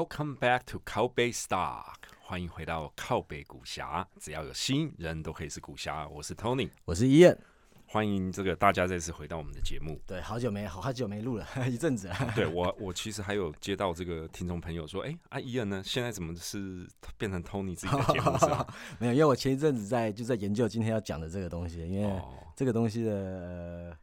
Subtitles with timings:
[0.00, 1.92] Welcome back to 靠北 Stock，
[2.22, 4.08] 欢迎回到靠北股侠。
[4.18, 6.08] 只要有心，人都可以是股侠。
[6.08, 7.38] 我是 Tony，我是伊燕。
[7.84, 10.00] 欢迎这个大家再次回到我们的节目。
[10.06, 12.32] 对，好久没好好久没录了 一阵子了。
[12.34, 15.82] 对我，我其实还有接到这个听众朋友说，哎，阿伊恩呢？
[15.84, 18.66] 现在怎么是变成 Tony 自己的节目是吧？
[18.98, 22.22] 没有，因为我前一阵子在就在研究今天要讲的这个东西，因为
[22.56, 23.94] 这个东西的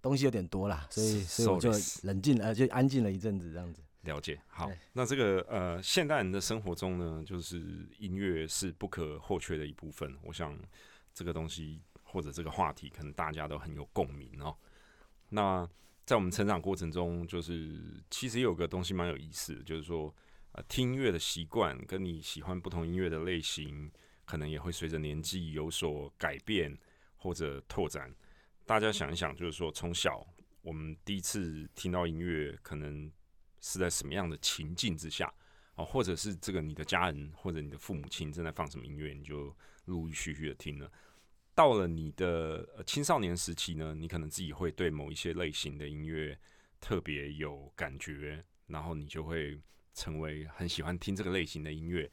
[0.00, 1.70] 东西有点多啦，所以所以我就
[2.04, 3.82] 冷静了，就安静了一阵子这样子。
[4.02, 4.40] 了解。
[4.48, 10.16] 好，那这个呃，现代人的生活中呢，就是音乐是不可或缺的一部分。
[10.22, 10.58] 我想
[11.12, 11.80] 这个东西。
[12.04, 14.54] 或者这个话题可能大家都很有共鸣哦。
[15.30, 15.66] 那
[16.04, 17.80] 在我们成长过程中，就是
[18.10, 20.14] 其实有个东西蛮有意思的，就是说，
[20.50, 23.90] 呃，听音乐的习惯跟你喜欢不同音乐的类型，
[24.26, 26.76] 可能也会随着年纪有所改变
[27.16, 28.14] 或者拓展。
[28.66, 30.22] 大家想一想，就是说，从小
[30.60, 33.10] 我们第一次听到音乐，可能
[33.62, 35.32] 是在什么样的情境之下
[35.74, 35.82] 啊？
[35.82, 39.44] 或者是这个你的家人或者你的父母亲正在放什么音乐，你就
[39.86, 40.92] 陆陆续续的听了。
[41.54, 46.38] 到了你的青少年时期呢，你可能自己会对某一些类型的音乐
[46.80, 49.60] 特别有感觉，然后你就会
[49.94, 52.10] 成为很喜欢听这个类型的音乐。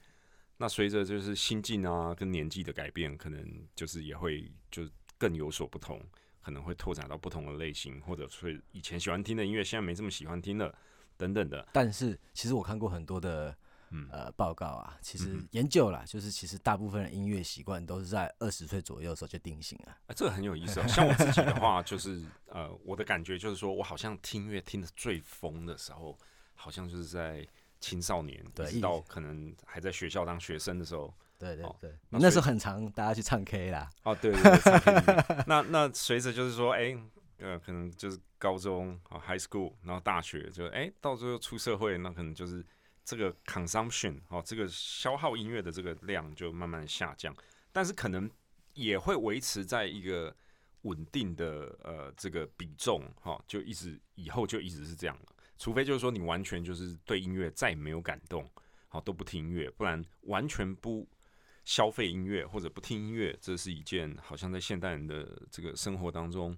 [0.58, 4.86] 那随着就是心境啊跟年纪的改变，可能就是也会就
[5.18, 6.06] 更有所不同，
[6.42, 10.78] 可能会拓展到不同的类型，或者是以前喜欢听的音乐现在没这么喜欢听了
[11.20, 11.68] 等等的。
[11.72, 13.56] 但是其实我看过很多的。
[13.92, 19.98] 嗯，呃，报告啊，其实研究啦，就是其实大部分的音乐习惯都是在二十岁左右的时候就定型了。
[20.06, 20.80] 啊，这个很有意思。
[20.88, 26.16] 像我自己的话， 就是呃，我的感觉就是说，我好像听音乐听的最疯的时候，
[26.54, 27.44] 好像就是在
[27.80, 31.12] 青少年，对，到可能还在学校当学生的时候。
[31.40, 33.90] 对对对，那时候很长，大家去唱 K 啦。
[34.04, 35.44] 哦，对对对。
[35.48, 36.96] 那那随着就是说，哎，
[37.40, 42.66] 呃，可能就是高中啊，high school，然后大学，就哎，到最后出社会，那可能就是。
[43.06, 47.36] 这个 consumption 哦，这个消耗音乐的这个量就慢慢下降，
[47.72, 48.30] 但是可能
[48.76, 50.36] 也会维持在一个
[50.84, 55.26] 稳定的呃这个比重哈，就一直以后就一直是这样了
[55.58, 58.48] 除非就是说你完全就是对音乐再也没有感动，
[58.90, 61.10] 好都不听音乐，不然完全不
[61.66, 66.56] 消费音乐或者不听音乐，这是一件好像在现代人的这个生活当中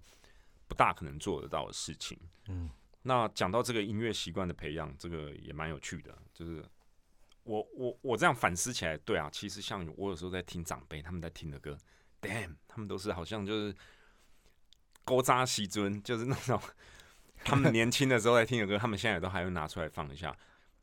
[0.72, 2.18] 不大可能做得到的事情。
[2.48, 2.70] 嗯。
[3.02, 6.18] 那讲到这个音乐习惯的培养，这个也蛮有趣的。
[6.34, 6.64] 就是
[7.44, 11.78] 我我我这样反思起来，对啊，其实像我有时候在听长辈他们在听的歌
[12.22, 13.76] ，damn，他们都是好像就是
[15.04, 16.58] 勾扎西尊，就是那种
[17.44, 20.34] 他们年轻的时候在听的歌，他们现在都还会拿出来放一下。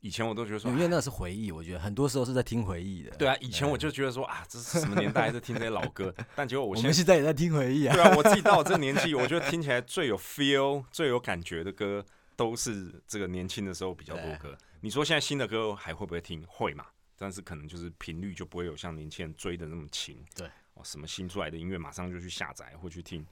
[0.01, 3.11] 以前我都觉得说，因为那是回忆，我觉得很多时候是在听回忆的。
[3.17, 6.15] 对啊，以前我就觉得说啊，这是什么年代在听这些老歌？
[6.37, 7.95] 但结果我们现在也在听回忆啊。
[7.95, 12.05] 对啊，我自己到我这个年纪， 我觉得听起来最有 feel、最有感觉的歌，
[12.37, 14.57] 都是这个年轻的时候比较多歌。
[14.81, 16.45] 你说现在新的歌还会不会听？
[16.47, 16.87] 会嘛？
[17.17, 20.25] 但是可能就是频率就不会有像年轻人追的那么勤。
[20.37, 23.27] 对，哦，什么新出来的音乐马上就去下载或去听，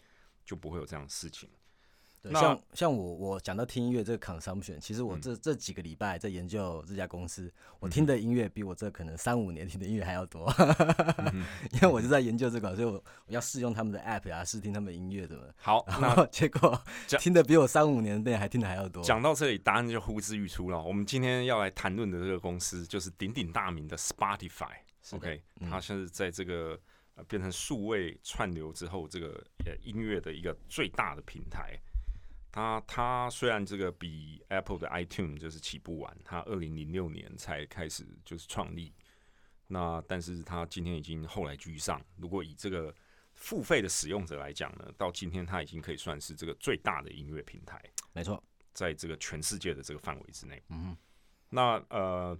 [0.45, 1.49] 就不会有这样的事情。
[2.33, 10.53] 像像我我讲到听音乐这个 consumption，其实我这这几个礼拜在研究这家公司，我听的音乐比我这可能三五年听的音乐还要多，
[11.73, 12.93] 因为我就在研究这个，所以我
[13.27, 15.55] 我要试用他们的 app 啊，试听他们的音乐的。
[15.57, 16.81] 好，那结果
[17.19, 19.03] 听的比我三五年的还听的还要多。
[19.03, 20.83] 讲到这里，答案就呼之欲出了。
[20.83, 24.75] 我们今天要来谈论的这个公司，就是鼎鼎大名的 Spotify。
[25.13, 26.79] OK，它现在在这个
[27.29, 29.29] 变成数位串流之后，这个
[29.65, 31.79] 呃音乐的一个最大的平台。
[32.57, 38.95] 它它虽然这个比 Apple 的 iTunes 就是起步晚，它二零零六年才开始就是创立，
[39.67, 42.01] 那但是它今天已经后来居上。
[42.17, 42.95] 如果以这个
[43.35, 47.79] 付费的使用者来讲呢，到今天它已经可以算是这个最大的音乐平台。
[48.15, 48.43] 没错，
[48.73, 50.63] 在这个全世界的这个范围之内。
[50.71, 50.97] 嗯，
[51.51, 52.39] 那呃。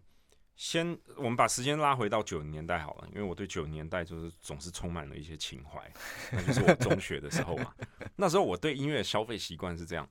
[0.57, 5.93] 先，我们把时间拉回到九零年代好了，因为我对九零年代就是总是充满了一些情怀，
[6.33, 7.75] 那就是我中学的时候嘛。
[8.17, 10.09] 那时候我对音乐消费习惯是这样：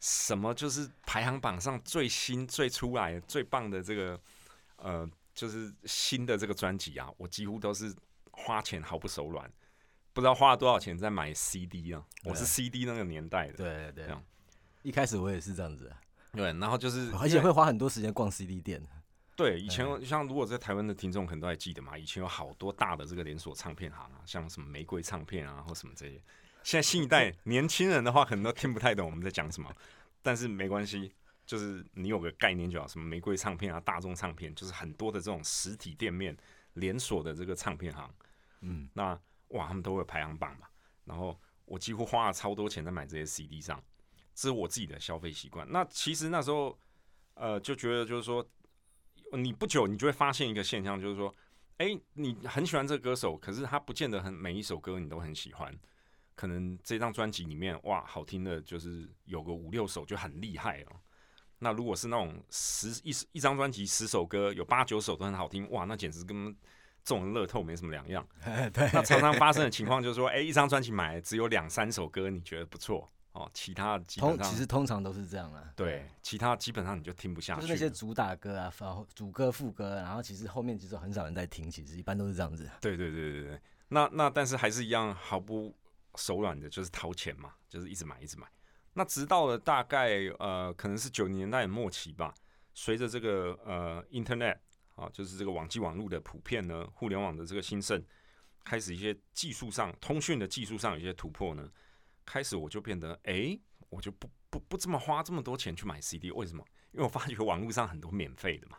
[0.00, 4.18] 什么就是排行榜上最新、最出来、最棒的这个，
[4.76, 7.94] 呃，就是新的这个专辑啊，我几乎都是
[8.30, 9.52] 花钱毫不手软，
[10.14, 12.02] 不知道花了多少钱在买 CD 啊。
[12.24, 14.16] 我是 CD 那个年代的，对对对，
[14.82, 15.94] 一开始我也是这样子，
[16.32, 18.82] 对，然后就是而且会花很多时间逛 CD 店。
[19.38, 26.20] 对，以前像如果在台湾的听众可能都还记得嘛，以前有好多大的这个连锁唱片行啊，像什么玫瑰唱片啊或什么这些。
[26.64, 29.72] 现在新一代 年轻人的话，可能都听不太懂我们在讲什么，
[30.22, 31.14] 但是没关系，
[31.46, 32.88] 就是你有个概念就好。
[32.88, 36.36] 什么玫瑰唱片啊、大众唱片，就是很多的这种实体店面
[36.72, 38.12] 连锁的这个唱片行，
[38.62, 39.16] 嗯，那
[39.50, 40.66] 哇，他们都会排行榜嘛。
[41.04, 43.80] 然后我几乎花了超多钱在买这些 CD 上，
[44.34, 45.64] 这是我自己的消费习惯。
[45.70, 46.76] 那其实那时候，
[47.34, 48.44] 呃，就觉得就是说。
[49.32, 51.34] 你不久你就会发现一个现象，就是说，
[51.78, 55.76] 哎，你很喜欢这个歌手，可是他不见得很每一首歌你都很喜欢。
[56.34, 60.96] 可能这张专辑里面，哇，好听的就是有个五六首就很厉害哦。
[61.58, 66.56] 那如果是那种十一一张专辑十首歌有八九首都很好听，哇，那简直跟
[67.02, 68.24] 中乐透没什么两样。
[68.72, 75.72] 对，那常常发生的情况就是说，哎，一张专辑买只有两三首歌你觉得不错哦，其他基本上其实通常都是这样啊。
[75.76, 77.60] 对，其他基本上你就听不下去。
[77.60, 82.68] 就是那些主打歌啊，然后主歌副歌，然后其实后面其实很少人在听，其实一般都是这样子。
[82.80, 85.72] 对对对对对，那那但是还是一样毫不
[86.16, 88.46] 手软的，就是掏钱嘛，就是一直买一直买。
[88.94, 92.34] 那直到了大概呃，可能是九零年代末期吧，
[92.74, 94.58] 随着这个呃，Internet
[94.96, 98.04] 啊，就是这个网际网络的普遍呢，互联网的这个兴盛，
[98.64, 101.70] 开始一些技术上通讯的技术上有一些突破呢，
[102.28, 103.58] 开始我就变得哎，
[103.88, 106.62] 我就不不不这么花这么多钱去买 CD，为什么？
[106.92, 108.76] 因为我发觉网络上很多免费的嘛。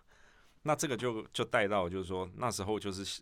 [0.62, 3.22] 那这个就就带到就是说那时候就是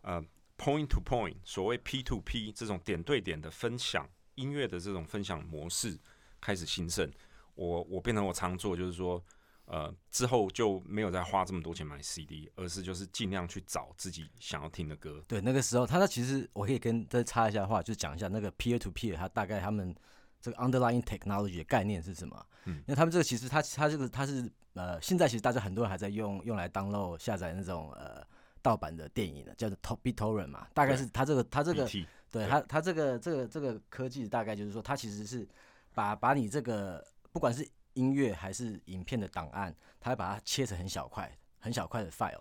[0.00, 0.24] 呃
[0.56, 5.98] ，point to point，所谓 P to P 这种点对点的分享音乐的这种分享模式。
[6.40, 7.12] 开始兴盛，
[7.56, 9.20] 我我变成我常做，就是说，
[9.70, 15.22] 呃，之后就没有再花这么多钱买 CD，而是就是尽量去找自己想要听的歌。
[15.28, 19.94] 对，那个时候，他其实我可以跟再插一下话，就讲一下那个 peer to peer，他大概他们
[20.40, 22.46] 这个 underlying technology 的概念是什么？
[22.64, 28.26] 嗯，因为他们这个其实他他这个他是呃，现在其实大家很多人还在用用来 download 下载那种呃
[28.62, 31.86] 盗版的电影的，叫做 torrent 嘛，大概是他这个他这个
[32.30, 35.46] 对他他这个这个这个科技大概就是说，它其实是。
[35.94, 37.68] 把把你这个不管是
[37.98, 41.28] 音乐还是影片的档案，它会把它切成很小块、
[41.58, 42.40] 很小块的 file。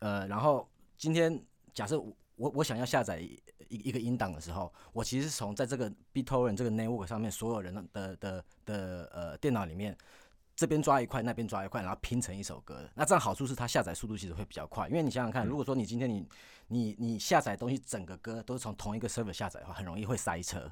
[0.00, 1.40] 呃，然后今天
[1.72, 9.96] 假设我我我想要下载一一个音档的时候，我其实是从在这个 BitTorrent 这个 network 上面所有人的的的呃电脑里面，
[10.56, 12.88] 这边抓一块，那边抓一块，然后拼成一首歌。
[12.94, 16.26] 那这样好处是它下载速度其实会比较快，因为你想想看，如果说你今天你
[16.66, 20.68] 你你下载东西整个歌都是从同一个 server 下载的话，很容易会塞车。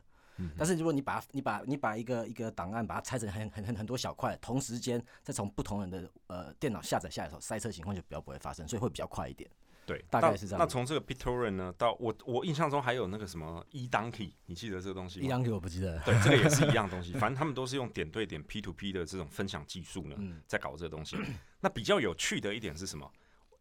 [0.57, 9.51] 但是如果你把你把你把一个一个档案把它拆成很很很很多小块，同时间再从不同人的呃电脑下载下来的时候，塞车情况就比较不会发生，所以会比较快一点。
[9.85, 10.59] 对，大概是这样。
[10.59, 15.99] 那从这个 BitTorrent 呢，到我我印象中还有那个什么 eDonkey，你记得这个东西吗？eDonkey 我不记得。
[16.01, 21.17] 对，这个也是一样东西， 反正他们都是用点对点 P to P 的这种分享技术呢，在搞这个东西。
[21.61, 23.11] 那比较有趣的一点是什么？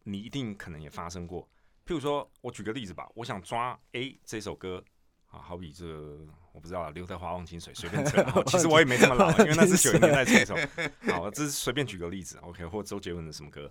[0.04, 1.42] 你一定可能也发生过，
[1.86, 4.84] 譬如说我举个例子吧，我想抓 A 这首歌。
[5.28, 5.86] 啊，好比这
[6.52, 8.24] 我不知道啊，刘德华忘情水随便扯。
[8.46, 10.56] 其实我也没这么老，因为那是九零年代这首。
[11.12, 13.70] 好，这是随便举个例子，OK，或周杰伦的什么歌。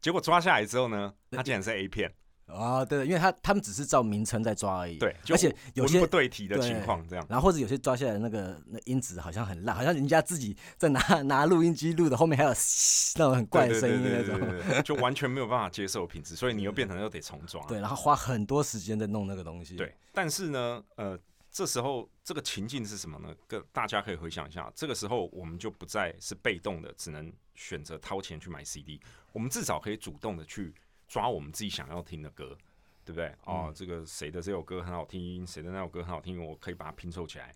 [0.00, 2.12] 结果抓下来之后呢，他竟然是 A 片。
[2.46, 4.98] 啊，对，因为他他们只是照名称在抓而已。
[4.98, 7.26] 对，而且有些不对题的情况这样。
[7.28, 17.66] 然后或者有些抓下来那个那音质好像很烂，好像人家自己在拿拿录音机录的，后面还有那种很怪的声音那种，就完全没有办法接受品质，所以你又变成又得重装。
[17.66, 19.76] 对，然后花很多时间在弄那个东西。
[19.76, 21.18] 对，但是呢，呃，
[21.50, 23.34] 这时候这个情境是什么呢？
[23.46, 29.00] 跟大家可以回想一下，这个时候我们就不再是被动的，只能选择掏钱去买 CD，
[29.32, 30.74] 我们至少可以主动的去
[31.12, 32.56] 抓我们自己想要听的歌。
[33.04, 33.34] 对不对？
[33.46, 37.52] 哦，这个谁的这首歌很好听，谁的那首歌很好听，我可以把它拼凑起来。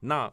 [0.00, 0.30] 那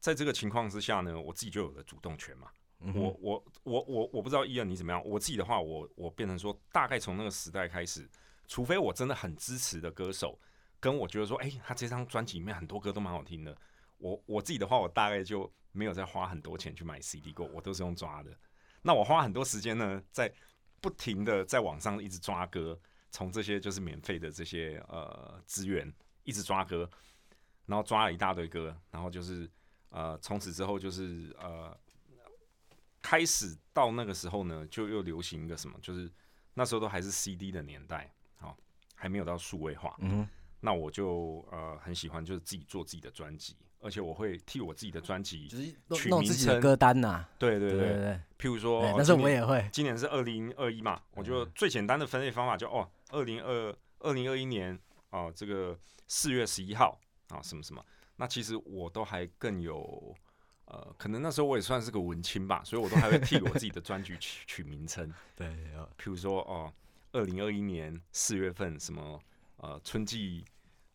[0.00, 2.50] 在这个情况之下呢，我自己就有了主动权嘛。
[2.92, 5.00] 我我我我我不知道伊恩你怎么样。
[5.04, 8.10] 我自己的话，我我变成说，大概从那个时代开始，
[8.48, 10.36] 除非我真的很支持的歌手，
[10.80, 13.56] 跟我觉得说，哎，他这张专辑里面很多歌都蛮好听的。
[13.98, 18.36] 我我自己的话，我大概就没有再花很多钱去买 CD 过，我都是用抓的。
[18.82, 20.32] 那我花很多时间呢，在
[20.80, 22.78] 不停的在网上一直抓歌。
[23.10, 25.90] 从这些就是免费的这些呃资源
[26.24, 26.88] 一直抓歌，
[27.64, 29.50] 然后抓了一大堆歌，然后就是
[29.88, 31.74] 呃从此之后就是呃
[33.00, 36.12] 开始到那个时候呢，就又流行一个什么，就是
[36.52, 38.54] 那时候都还是 CD 的年代，好
[38.94, 39.96] 还没有到数位化。
[40.00, 40.28] 嗯，
[40.60, 43.56] 那我就呃很喜欢就是自己做自己的专辑。
[43.80, 45.46] 而且我会替我自己的专辑
[45.94, 47.24] 取名称、歌单呐。
[47.38, 49.68] 对对对对，譬如说，但是我也会。
[49.72, 54.78] 今年是二零二一嘛，我就最简单的分类方法就哦，二零二二零二一年
[55.10, 57.84] 啊，这个四月十一号啊，什么什么。
[58.16, 60.14] 那其实我都还更有
[60.64, 65.12] 呃，可能那时候我也算是个文青吧，所以我都还会替我自己的专辑取取名称。
[65.36, 65.46] 对，
[65.96, 66.72] 譬如说哦，
[67.12, 69.20] 二零二一年四月份什么
[69.58, 70.44] 呃春季。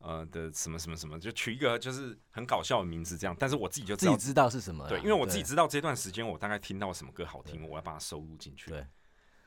[0.03, 8.69] 呃的什么什么什么，就取一个就是很搞笑的名字这样，但是我自己就自己知道是什么，对，因为我自己知道这段时间我大概听到什么歌好听，我要把它收录进去。
[8.69, 8.85] 对，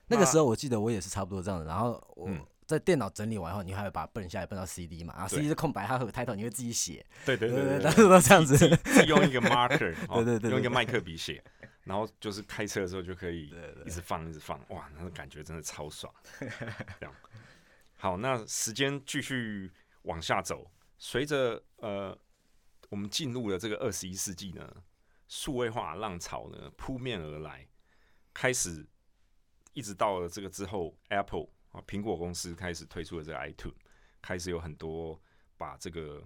[0.09, 2.29] 那个时候我记得我也是差不多这样的，然后我
[2.67, 5.13] 在电脑整理完后，你还会把它奔下来奔到 CD 嘛？
[5.15, 7.05] 啊，CD 是空白，它有 title，你会自己写。
[7.25, 8.57] 对对对对，当时都这样子，
[9.07, 11.41] 用一个 marker， 对对对，用一个麦克笔写，
[11.85, 13.53] 然后就是开车的时候就可以
[13.85, 16.13] 一直放一直放，哇，那个感觉真的超爽。
[16.41, 17.15] 这样，
[17.95, 19.71] 好，那时间继续
[20.07, 22.17] 往下走，随着呃
[22.89, 24.83] 我们进入了这个二十一世纪呢，
[25.29, 27.69] 数位化浪潮呢扑面而来，
[28.33, 28.87] 开始
[29.73, 31.83] 一直到了这个之后，Apple 啊。
[31.87, 33.75] 苹果公司开始推出了这个 iTunes，
[34.23, 35.21] 开始有很多
[35.59, 36.23] 把这个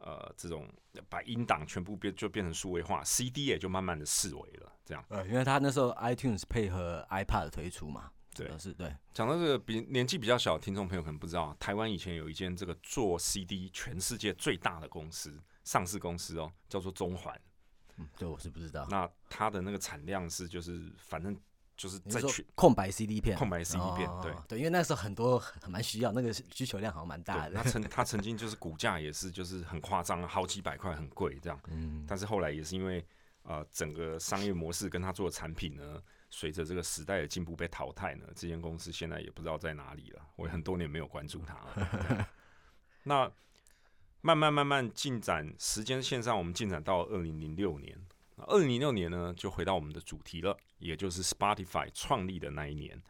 [0.00, 0.68] 呃这种
[1.08, 4.72] 把音档全部变就变成数位化，CD 也就慢慢的式微了。
[4.84, 8.94] 这样，呃，因为他那时候 iTunes 配合 iPad 的推出嘛，对，是对。
[9.12, 17.38] 讲到这个比年纪比较小的听众朋友可能不知道，台湾以前有一间这个做 CD 全世界最大的公司，上市公司哦，叫做中环。
[17.96, 18.86] 嗯，这我是不知道。
[18.90, 21.38] 那它的那个产量是就是反正。
[21.74, 27.56] 就是在去空白 CD 片，空白 CD 片，对对，因为那时候很多很蛮需要，那个需求量好像蛮大的。
[27.56, 31.58] 他曾他曾经就是股价也是就是很夸张，好几百块，很贵这样。
[31.68, 33.04] 嗯，但是后来也是因为
[33.42, 36.00] 呃整个商业模式跟他做的产品呢，
[36.34, 40.26] 随着这个时代的进步被淘汰呢，这间公司现在也不知道在哪里了。
[40.36, 42.28] 我很多年没有关注它了。
[43.04, 43.30] 那
[44.22, 47.94] 慢慢慢慢进展，时间线上我们进展到二零零六年。
[48.46, 53.00] 二零零六年呢，就回到我们的主题了，也就是 Spotify 创立的那一年。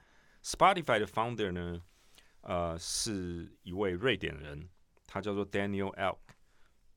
[0.43, 1.81] Spotify 的 founder 呢，
[2.41, 4.69] 呃，是一位瑞典人，
[5.07, 6.19] 他叫做 Daniel Elk，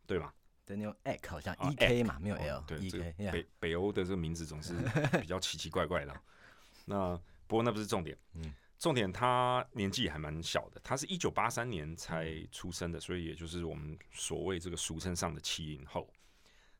[0.08, 0.18] 对
[0.66, 2.64] 吧？Daniel Ek 好像 E K 嘛，没有 L。
[2.68, 4.74] 对，北北欧的这个名字总是
[5.20, 6.22] 比较奇奇怪怪的。
[6.86, 7.16] 那
[7.48, 16.08] 不过那不是重点，嗯，重点他年纪还蛮小的，他是一九八三年才出生的，所以也就是我们所谓这个俗称上的七零后。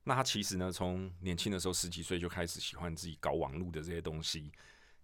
[0.04, 4.52] 那他其实呢，从年轻的时候十几岁就开始喜欢自己搞网络的这些东西，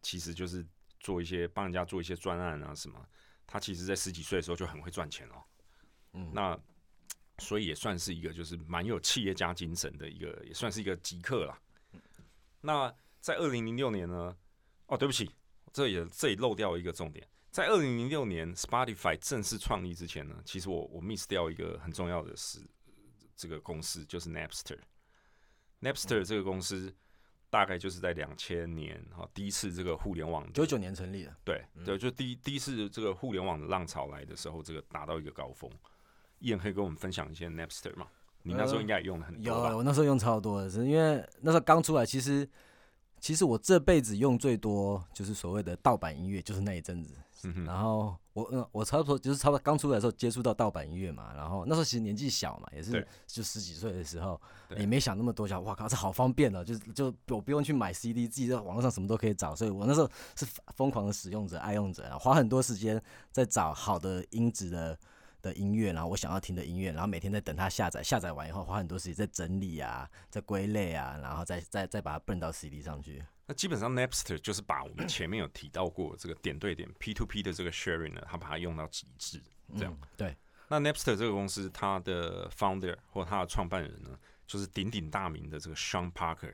[0.03, 0.63] 其实就是
[1.00, 3.03] 做一些帮人家做一些专案啊什么。
[3.47, 5.43] 他其实在十几岁的时候就很会赚钱哦。
[6.13, 6.59] 嗯，那
[7.41, 11.60] 所以也算是一个就是蛮有企业家精神的一个，也算是一个极客啦。
[12.62, 14.38] 那在二零零六年呢，
[14.86, 15.29] 哦，对不起，
[15.74, 22.62] 这也这里漏掉一个重点，在二零零六年 Spotify 正式创立之前呢，其实我我 miss 掉一个很重要的事，
[23.36, 24.77] 这个公司就是 Napster。
[25.81, 26.95] Napster 这个公司
[27.50, 35.71] 大概就是在两千年哈，第一次这个互联网九九年成立的，对对，就第一第一次这个互联网的浪潮来的时候，这个达到一个高峰。
[36.41, 38.07] 伊人可以跟我们分享一些 Napster 吗？
[38.43, 42.48] 你那时候应该也用的很多有，我那时候用超多的，是因为那时候刚出来，其实
[43.19, 47.13] 其实我这辈子用最多就是所谓的盗版音乐，就是那一阵子。
[47.65, 54.39] 然后我嗯，我差不多就是差不多刚出来的时候接触到盗版音乐嘛，然后那时候其实年纪小嘛，也是就十几岁的时候，
[54.77, 60.45] 也没想那么多，想哇靠，这好方便哦，就是就我不用去买 CD，自己在网络上什么都可以找，所以我那时候是
[60.75, 64.95] 疯狂的使用者、爱用者，花很多时间在找好的音质的
[65.41, 73.24] 的音乐，然后我想要听的音乐，然后每天在等它下载，下载完以后花很多时间在整理啊，在归类啊，然后再再再把它蹦到 CD 上去。
[73.45, 79.41] 那基本上，Napster 就是把我们前面有提到过这个点对点 P to P 的这个 sharing 呢，它把它用到极致，
[79.77, 79.98] 这样。
[80.15, 80.36] 对。
[80.69, 84.17] 那 Napster 这个公司，它的 founder 或它的创办人呢，
[84.48, 86.53] 就是鼎鼎大名的这个 Sean Parker。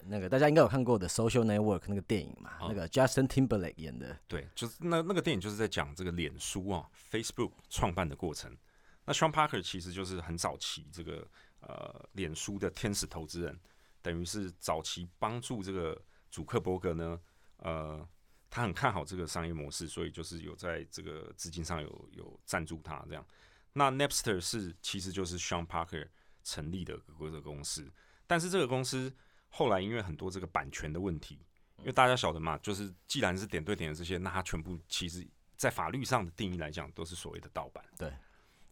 [0.00, 4.18] 对，那个大家应该有看过的 Social Network 那个电影嘛，那个 Justin Timberlake 演的。
[4.28, 8.56] 对，就是那那个电影就是在讲这个脸书啊，Facebook 创办的过程。
[9.04, 11.26] 那 Sean Parker 其实就是很早期这个
[11.60, 13.58] 呃脸书的天使投资人，
[14.02, 16.00] 等于是早期帮助这个。
[16.28, 17.18] 主克伯格呢，
[17.58, 18.06] 呃，
[18.50, 23.24] 他很看好这个商业模式，所以就是有在这个资金上有有赞助他这样。
[23.72, 26.06] 那 Napster 是其实就是 Sean Parker
[26.42, 27.90] 成立的这个公司，
[28.26, 29.10] 但是这个公司
[29.56, 31.38] 后来因为很多这个版权的问题，
[31.78, 38.12] 因为大家晓得嘛，就是既然是点对点的这些，那它全部其实在法律上的定义来讲都是所谓的盗版，对，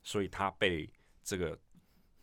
[0.02, 0.90] 所以他被
[1.22, 1.58] 这个。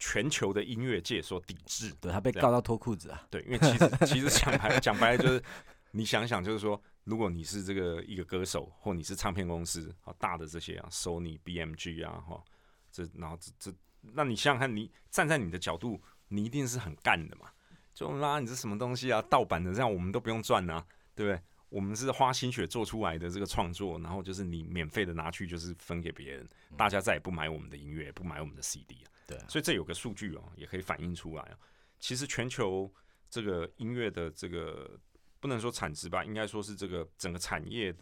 [0.03, 3.23] 全球的音乐界所抵制，对他被告到脱裤子啊！
[3.29, 5.43] 对，因为其实 其实讲白讲白了就是，
[5.91, 12.43] 你想想就是说，如果你是这个一个歌手，或你是唱片公司，好大的这些啊，Sony、BMG 啊，哈，
[12.91, 17.51] 这然后这这，那你想想看，你站在你的角度，你一定是很干的嘛？
[17.93, 21.41] 就拉你这什么东西啊，盗版的，这样我们都不用赚啊，对不对？
[21.69, 26.45] 我们是花心血做出来的这个创作，然后就是你免费的拿去就是分给别人，
[26.75, 29.07] 大家再也不买我们的音乐，不买我们的 CD 啊。
[29.25, 31.57] 对，所以这有个数据哦，也可以反映出来啊。
[31.97, 32.91] 其实全球
[33.29, 34.99] 这个音乐的这个
[35.39, 37.95] 不能说产值吧，应该说是这个整个产业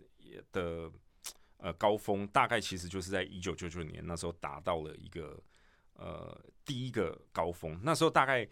[0.51, 0.91] 的
[1.57, 5.39] 呃高峰，大概其实就是在一九九九年那时候达到了一个
[5.93, 7.79] 呃第一个高峰。
[7.83, 8.47] 那时候大概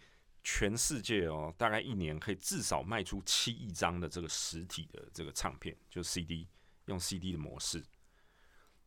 [0.50, 6.48] 全世界哦，大概一年可以至少卖出七亿张的这个实体的这个唱片，就是 CD，
[6.86, 7.84] 用 CD 的模式。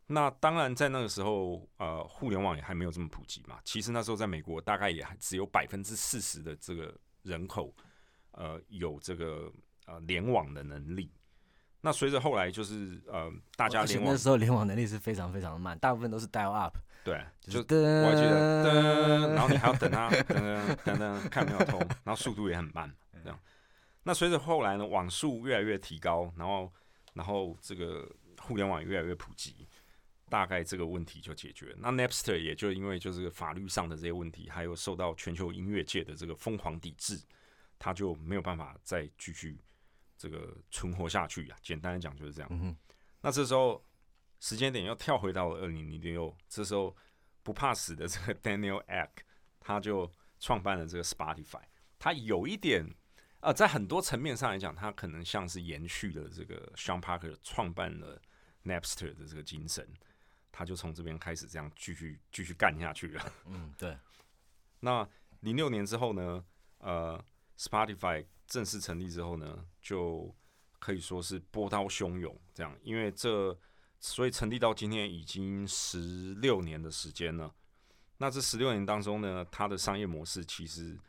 [0.08, 3.60] 那当然，在那个时候，呃，互联网也还没有这么普及嘛。
[3.64, 7.72] 其实那时候在美国，大概也还只有百分之四十的这个人口，
[8.32, 9.54] 呃，有这个
[9.86, 11.14] 呃联网的能力。
[11.80, 16.76] 那随着后来就是呃，大家联网那时候联网能力是非常非常的慢，大部分都是 dial up。
[17.04, 22.94] 对，就我还记得噔，然后你还要等它等等等看没有通，然后速度也很慢，
[23.24, 23.40] 这样。
[24.04, 26.72] 那随着后来呢，网速越来越提高，然后
[27.14, 29.68] 然后这个互联网越来越普及。
[30.30, 31.76] 大概这个问题就解决。
[31.78, 37.20] 那 Napster 也就因为就是法律上的这些问题，还有受到全球音乐界的这个疯狂抵制，
[37.78, 39.60] 他就没有办法再继续
[40.18, 41.56] 这个存活下去呀。
[41.62, 42.78] 简单的讲就是这样。
[43.20, 43.84] 那这时候
[44.42, 46.94] 时间点又跳回到了二零零六，这时候
[47.44, 49.08] 不怕死的这个 Daniel Ek
[49.62, 51.62] 他就创办了这个 Spotify。
[51.98, 52.86] 他有一点
[53.40, 58.22] 啊，在很多层面上来讲，他可能像是延续了这个 Sean Parker 创办了
[58.66, 59.88] Napster 的这个精神。
[60.52, 63.34] 他就从这边开始这样继续继续干下去了。
[63.46, 63.98] 嗯，对。
[64.82, 65.08] 那
[65.40, 66.44] 零六年之后呢？
[66.80, 67.24] 呃
[67.60, 70.36] ，Spotify 正式成立之后呢，就
[70.80, 73.56] 可以说是波涛汹涌这样，因为这
[74.02, 77.56] 所以成立到今天已经十六年的时间了。
[78.18, 81.00] 那这十六年当中呢，它的商业模式其实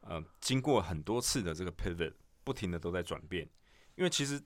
[0.00, 2.12] 呃经过很多次的这个 pivot，
[2.44, 3.48] 不停的都在转变。
[3.94, 4.38] 因为其实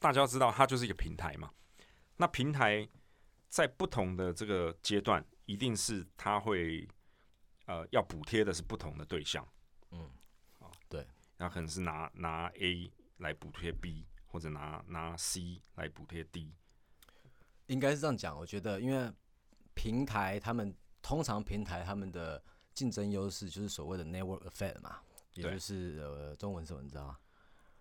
[0.00, 1.52] 大家知道，它就是一个平台嘛。
[2.16, 2.88] 那平台。
[3.46, 6.88] 在不同的这个阶段，一定是它会
[7.66, 9.46] 呃要补贴的是不同的对象，
[9.92, 10.10] 嗯，
[10.58, 16.52] 啊，对，那可能是拿拿 A 来补贴 B，或者拿拿 C 来补贴 D，
[17.66, 18.38] 应该是这样讲。
[18.38, 19.10] 我觉得，因为
[19.74, 22.42] 平台他们通常平台他们的
[22.74, 24.96] 竞争优势就是所谓的 network effect 嘛，
[25.34, 27.16] 也就是呃中文什么你知道吗？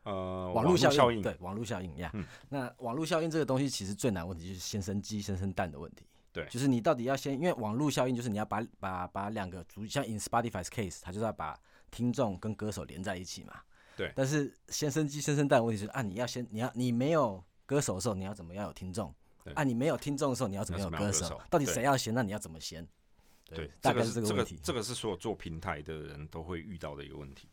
[0.04, 2.12] 呃，网络效应对网络效应呀。
[2.50, 6.06] 那网络效应这个东西其实最难问题就是先生鸡先生蛋的问题。
[6.34, 11.58] 对，就是你到底要先，因为网络效应就是你要把把把两个主，像 in Spotify's case，它就是要把
[11.90, 13.62] 听众跟歌手连在一起嘛。
[13.96, 14.12] 对。
[14.16, 19.14] 但是先生鸡先生蛋的问题是啊，你要先你要你没有歌手的时候，你要怎么样有听众？
[19.56, 21.42] 啊，你没有听众的时候，你要怎么有歌手？
[21.50, 22.14] 到底谁要先？
[22.14, 22.88] 那你要怎么先？
[23.46, 24.60] 对，大概是这个问题。
[24.64, 27.48] 这个是所有做平台的人都会遇到的一个问题。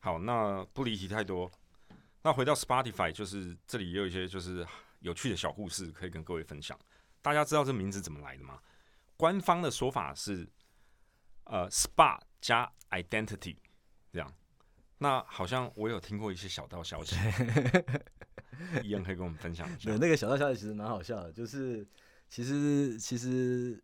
[0.00, 1.50] 好，那不离题太多。
[2.22, 4.66] 那回到 Spotify，就是这里也有一些就是
[5.00, 6.78] 有趣的小故事可以跟各位分享。
[7.22, 8.58] 大家知道这名字怎么来的吗？
[9.16, 10.46] 官方的说法是，
[11.44, 13.56] 呃，Spot 加 Identity
[14.12, 14.30] 这样。
[14.98, 17.16] 那好像我有听过一些小道消息，
[18.82, 19.90] 一样可以跟我们分享一下。
[19.90, 21.86] 对，那个小道消息其实蛮好笑的，就是
[22.28, 23.82] 其实其实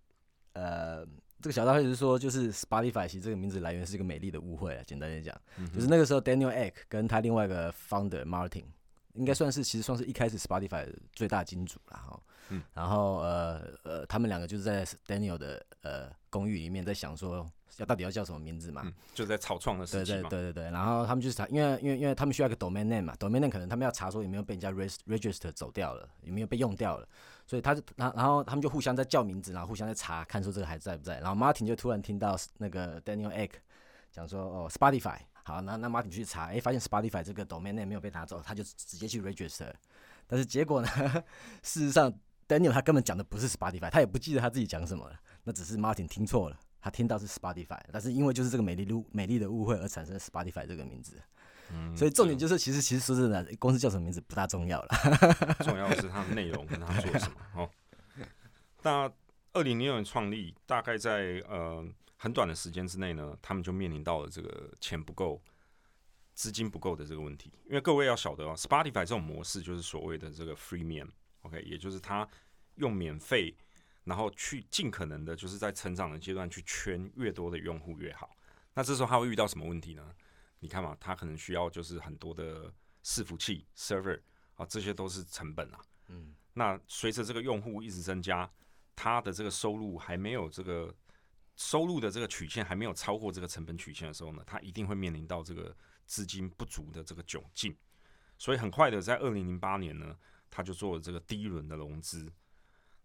[0.53, 1.07] 呃。
[1.43, 4.83] 这个小道消息是说，就是 Spotify 其实这个名字来源是一个美丽的误会啊。
[4.87, 5.35] 简单点讲，
[5.73, 8.65] 就是那个时候 Daniel Ek 跟他另外一个 founder Martin，
[9.15, 12.21] 应该算是其实算是一开始 Spotify 的最大金主了哈。
[12.51, 12.63] 嗯。
[12.75, 18.85] 然后呃呃，他们两个就是在 Daniel 的呃公寓里面在想说，要到底要叫什么名字嘛？
[19.15, 20.71] 就在草创的时期对对对对对。
[20.71, 27.09] 然后他们就是查，因为因为因为他们需要一个 domain name 嘛，domain name 可能他们要查说有没有被人家 register 走掉了，有没有被用掉了。
[27.47, 31.19] 所以他就，然然后他们就互相在叫名字，然后互相在查，看说这个还在不在。
[31.21, 33.51] 然后 Martin 就突然听到那个 Daniel Ek
[34.13, 39.73] 讲说，哦，Spotify，好，那那 Martin 去查，哎，发现 Spotify 这个 domain name 没有被拿走，他就直接去 register。
[40.29, 40.89] 但是结果呢，
[41.63, 42.13] 事实上
[42.47, 51.21] Daniel 他根本讲的不是 Spotify，他也不记得他自己讲什么了，那只是 Martin 听错了，他听到是 Spotify，但是因为就是这个美丽路美丽的误会而产生 Spotify 这个名字。
[51.73, 54.89] 嗯所以重点就是，其实其实说真的，公司叫什么名字不大重要了，
[55.61, 57.71] 重要的是它的内容跟它做什么 哦。
[58.83, 59.09] 那
[59.53, 65.41] 二零零六年创立，大概在呃很短的时间之内呢，他们就面临到了这个钱不够、
[66.35, 67.53] 资金不够的这个问题。
[67.67, 72.29] 因为各位要晓得哦，Spotify 这种模式就是所谓的这个 freemium，OK，也就是它
[72.77, 73.55] 用免费，
[74.05, 78.37] 然后去尽可能的就是在成长的阶段去圈越多的用户越好。
[78.75, 80.15] 那这时候他会遇到什么问题呢？
[80.61, 82.73] 你看嘛，他可能需要就是很多的
[83.05, 84.21] 伺服器 server
[84.55, 85.81] 啊，这些都是成本啊。
[86.09, 88.51] 嗯，那随着这个用户一直增加，
[88.95, 90.95] 他的这个收入还没有这个
[91.57, 95.75] 收入的这个曲线还没有超过这个成本曲线的时候呢，他一定会面临到这个
[96.07, 97.77] 资金不足的这个窘境。
[98.39, 100.17] 所以很快的，在二零零八年呢，
[100.51, 102.31] 他就做了这个第一轮的融资。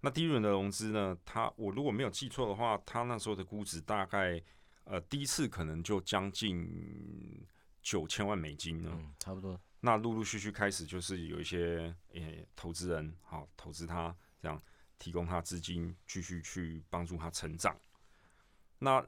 [0.06, 4.42] 那第一轮的融资呢，他我如果没有记错的话，他那时候的估值大概。
[4.88, 7.44] 呃，第一次可能就将近
[7.82, 9.60] 九千万美金呢，差不多。
[9.80, 14.62] 那陆陆续续开始就是有一些诶投资人好投资他，这样
[15.00, 17.76] 提供他资金，继续去帮助他成长。
[18.78, 19.04] 那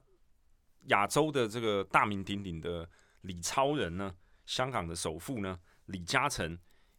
[0.86, 2.90] 亚洲的这个大名鼎鼎的
[3.22, 4.16] 李超人呢，
[4.48, 6.58] 香港的首富呢，李嘉诚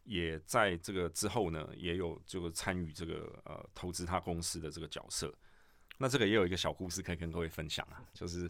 [0.09, 5.31] 也在这个之后呢，也有这个参与这个呃投资他公司的这个角色。
[5.99, 8.49] 那这个也有一个小故事可以跟各位分享啊，就是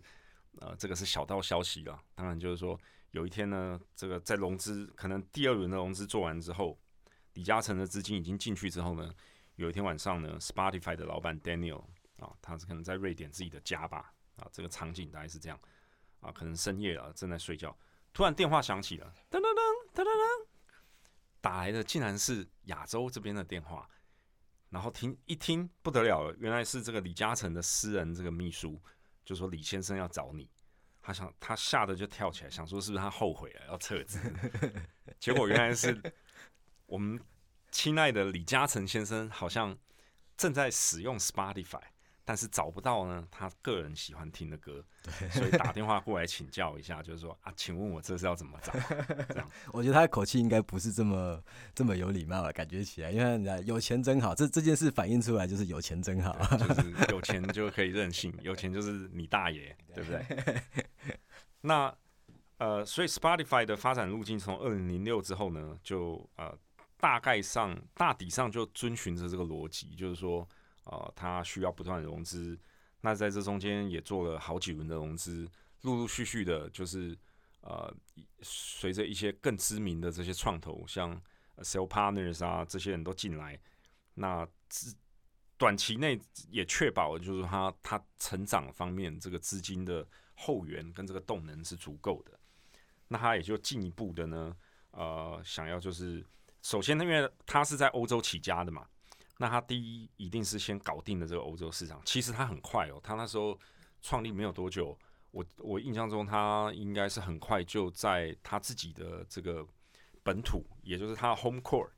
[0.62, 2.02] 呃这个是小道消息了。
[2.15, 2.80] 当然就是说
[3.12, 6.80] 有一天呢，这个在融资可能第二轮的融资做完之后，
[7.34, 9.13] 李嘉诚的资金已经进去之后呢，
[9.58, 11.84] 有一天晚上呢，Spotify 的老板 Daniel
[12.19, 15.60] 啊，他是可能在瑞典自己的家吧啊，这个场景大概是这样
[16.22, 17.78] 啊，可能深夜了正在睡觉，
[18.13, 20.48] 突然电话响起了，噔噔噔噔噔噔。
[21.41, 23.89] 打来的竟然是亚洲这边的电话，
[24.69, 28.82] 然后听一听不得了了，原来是这个李嘉诚的私人这个秘书，
[29.23, 30.49] 就说李先生要找你，
[31.02, 34.19] 他想他吓得就跳起来，想说是不是他后悔了要撤资，
[35.19, 36.02] 结果原来是
[36.86, 37.19] 我们
[37.71, 39.78] 亲爱的李嘉诚先生好像
[40.36, 41.82] 正在使用 Spotify。
[42.30, 44.86] 但是找不到呢，他个人喜欢听的歌，
[45.32, 48.72] 所以打电话过来请教一下，就是说啊，请问我这是要怎么找？
[49.30, 60.62] 这样， 我觉得他的口气应该不是这么这么有礼貌了，感觉起来，因为有钱真好，这这件事反映出来就是有钱真好，就是有钱就可以任性，有钱就是你大爷，对不对？
[61.62, 61.92] 那
[62.60, 66.56] 呃，所以 Spotify 的发展路径从二零零六之后呢，就呃
[67.00, 70.48] 大概上大体上就遵循着这个逻辑，就是说。
[70.91, 72.58] 呃，它需要不断的融资，
[73.02, 75.47] 那在这中间也做了好几轮的融资，
[75.82, 77.15] 陆陆续续的，就是
[77.62, 77.95] 呃，
[78.41, 81.21] 随着一些更知名的这些创投，像
[81.58, 83.60] Sell Partners 啊，这些人都进来，
[84.15, 84.95] 那资
[85.58, 92.39] 短期内也确保，就是它它成长方面这个资金的后援跟这个动能是足够的，
[93.10, 94.58] 那它也就进一步的呢，
[94.89, 96.25] 呃，想要就是
[96.63, 98.88] 首先，因为它是在欧洲起家的嘛。
[99.41, 103.58] 那他第一一定是先搞定了这个欧洲市场，其实他很快哦，他那时候
[104.02, 104.99] 创立没有多久，
[105.32, 109.65] 我我印象中他应该是很快就在他自己的这个
[110.23, 111.89] 本土，也就是他 home core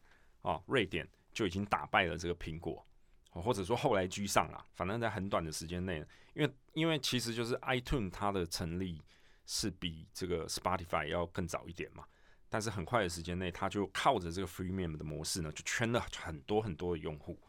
[0.44, 2.86] 啊，瑞典就已经打败了这个苹果，
[3.32, 9.02] 或者说后来居上了，反正在很短的时间内，因为因为其实就是 iTunes 它的成立
[9.48, 12.06] 是比这个 Spotify 要更早一点嘛。
[12.54, 17.40] 但是很快的时间内，他就靠着这个 freemium 的模式呢，就圈了很多很多的用户。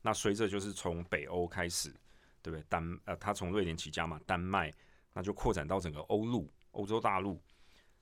[0.00, 1.90] 那随着就是从北欧开始，
[2.40, 2.64] 对不对？
[2.66, 4.72] 丹呃，他从瑞典起家嘛，丹麦，
[5.12, 7.38] 那就扩展到整个欧陆、欧洲大陆。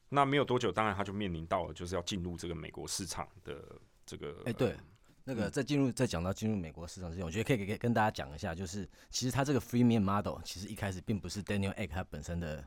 [0.09, 3.61] 那没有多久，当然他就面临到了就是要进入这个美国市场的
[4.07, 4.41] 这个。
[4.47, 4.77] 哎，对，
[5.25, 12.65] 那个在进入在讲到进入美国市场之前，我觉得可以给跟大家讲一下，就是其实他这个 freemium model 其实一开始并不是 Daniel Ek 他本身的。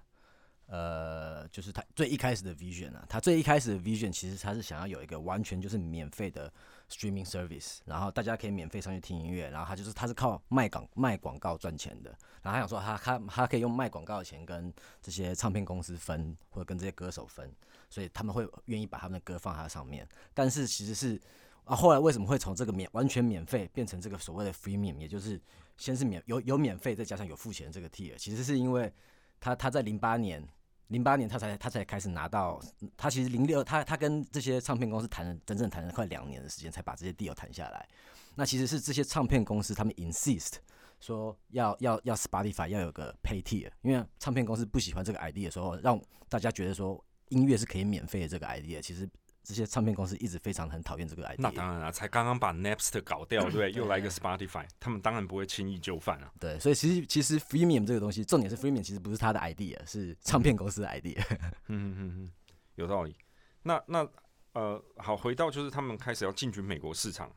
[0.76, 6.52] 呃，就是他最一开始的 vision 啊，他最一开始的 vision 其实他是想要有一个完全就是免费的
[6.90, 12.10] streaming service，然后大家可以免费上去听音乐，然后他就是他是靠卖广卖广告赚钱的，
[12.42, 17.54] 然后他想说他他他可以用卖广告的钱跟这些唱片公司分，或者跟这些歌手分，
[17.88, 20.10] 所以他们会愿意把他们的歌放在上面。
[20.34, 21.22] 但是其实是
[21.66, 25.40] 啊，后来为什么会从这个免完全免费变成这个所谓的 freemium，也就是
[25.78, 28.92] 先是免有有免费再加上有付钱这个 tier，其实是因为。
[29.40, 30.42] 他他在零八年，
[30.88, 32.60] 零八年他才他才开始拿到，
[32.96, 37.88] 他其实零六他他跟这些唱片公司谈了整整谈了快两年的时间，才把这些 deal 谈下来。
[38.36, 40.54] 那其实是这些唱片公司他们 insist
[41.00, 49.10] 说要要要 Spotify 要有个 pay tier，因为唱片公司不喜欢这个 idea，的时候让大家觉得说音乐是可以免费的这个 idea，其实。
[49.44, 51.36] 这些唱片公司一直非常很讨厌这个 idea。
[51.38, 53.72] 那当然了，才刚刚把 Napster 搞掉，对不对？
[53.74, 56.32] 又来一个 Spotify，他们当然不会轻易就范啊。
[56.40, 61.22] 对，所以其实其实 Freemium 这个东西，重点是 Freemium 其实不是他的 idea，是唱片公司的 idea。
[61.68, 62.32] 嗯嗯嗯，
[62.76, 63.16] 有道理。
[63.64, 64.08] 那那
[64.54, 67.30] 呃，好，回到就是他们开始要进军美国市场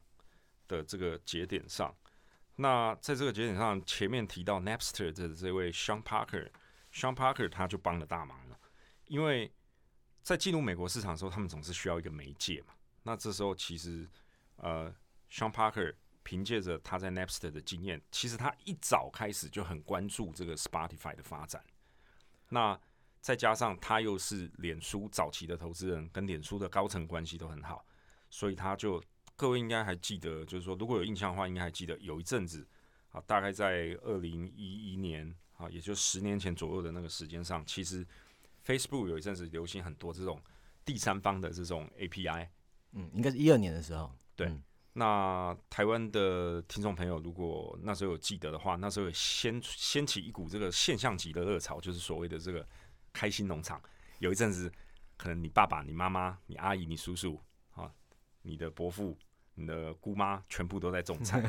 [0.68, 1.92] 的这个节点上。
[2.54, 8.56] 那在这个节点上，前面提到 Napster 的这位 Sean Parker，Sean Parker 他就帮了大忙了，
[9.06, 9.52] 因为。
[10.26, 12.74] 在进入美国市场的时候，他们总是需要一个媒介嘛。
[13.04, 14.04] 那这时候其实，
[14.56, 14.92] 呃
[15.30, 21.64] ，Sean Parker 凭借着他在 Napster 的经验，其实他一早开始就很关注这个 Spotify 的发展。
[22.48, 22.76] 那
[23.20, 27.86] 再加上他又是脸书早期的投资人，跟脸书的高层关系都很好，
[28.28, 29.00] 所以他就
[29.36, 32.66] 各位应该还记得，就是说如果有印象的话，应该还记得有一阵子
[33.12, 38.04] 啊，大概在二零一一年啊，也就十年前左右的那个时间上，其实。
[38.66, 40.42] Facebook 有一阵子流行很多这种
[40.84, 42.48] 第三方的这种 API，
[42.92, 44.10] 嗯，应该是一二年的时候。
[44.34, 44.52] 对，
[44.94, 52.66] 那台湾的听众朋友如果那时候有记得的话，那时候掀掀起一股这个现象级的热潮，就是所谓的这个
[53.12, 53.80] 开心农场。
[54.18, 54.72] 有一阵子，
[55.16, 57.40] 可能你爸爸、你妈妈、你阿姨、你叔叔
[57.74, 57.88] 啊、
[58.42, 59.16] 你的伯父、
[59.54, 61.40] 你的姑妈，全部都在种菜，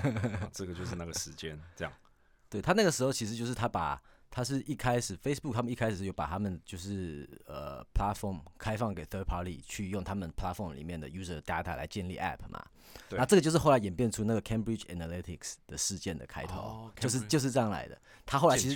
[0.54, 1.60] 这个就是那个时间。
[1.76, 1.92] 这样，
[2.48, 4.00] 对他那个时候其实就是他把。
[4.30, 12.64] 它是一开始 Facebook 他们一开始有把他们就是呃 platform 开放给 third party 去用他们 platform 里面的 user data 来建立 app 嘛，
[13.12, 18.00] 那这个就是后来演变出那个 Cambridge Analytics 的事件的开头，就是就是这样来的。
[18.26, 18.76] 他后来其实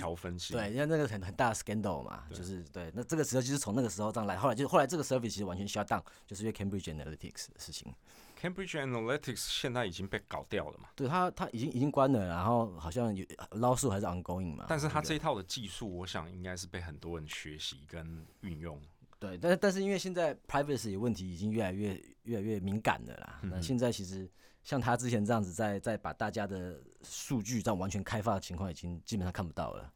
[0.54, 7.94] 对，因为那个很很大的 scandal 嘛，就是对，那这个时候就是从那个时候这样来，后来就后来这个 service 其实完全 shut down，就是因为 Cambridge Analytics 的事情。
[8.42, 10.88] Cambridge Analytics 现在已经被搞掉了嘛？
[10.96, 14.66] 对，它它已经已经关了，然后好像有捞数还是 ongoing 嘛？
[14.68, 18.82] 但是它这一套的技术，我想应该是被很多人学习跟运用。
[19.20, 23.38] 对，但但是因为现在 privacy 问题已经越来越越来越敏感的啦。
[23.42, 24.28] 那现在其实
[24.64, 29.92] 像他之前这样子，在在把大家的数据这样完全开发的情况，已经基本上看不到了。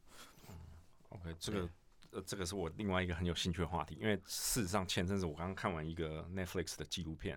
[1.09, 1.68] OK，这个
[2.12, 7.37] 呃，这个是我另外一个很有兴趣的话题，因为事实上前阵子我刚刚看完一个 Netflix 的纪录片。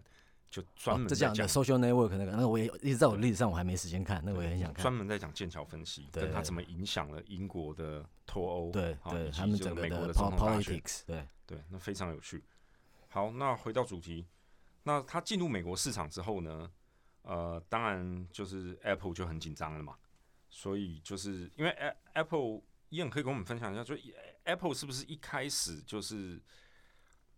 [0.50, 4.82] 就专门在讲 social network 那个，那个我也一直在我历史上，我还没时间看，那个我也很想看。
[4.82, 12.44] 专门在讲剑桥分析，跟他怎么影响了英国的脱欧，对对，他们整个的 politics，对对，那非常有趣。
[13.10, 14.26] 好，那回到主题，
[14.84, 16.72] 那他进入美国市场之后呢？
[17.22, 19.96] 呃，当然就是 Apple 就很紧张了嘛，
[20.50, 21.70] 所以就是因为
[22.14, 23.94] Apple，伊恩可以跟我们分享一下，就
[24.46, 26.42] Apple 是不是一开始就是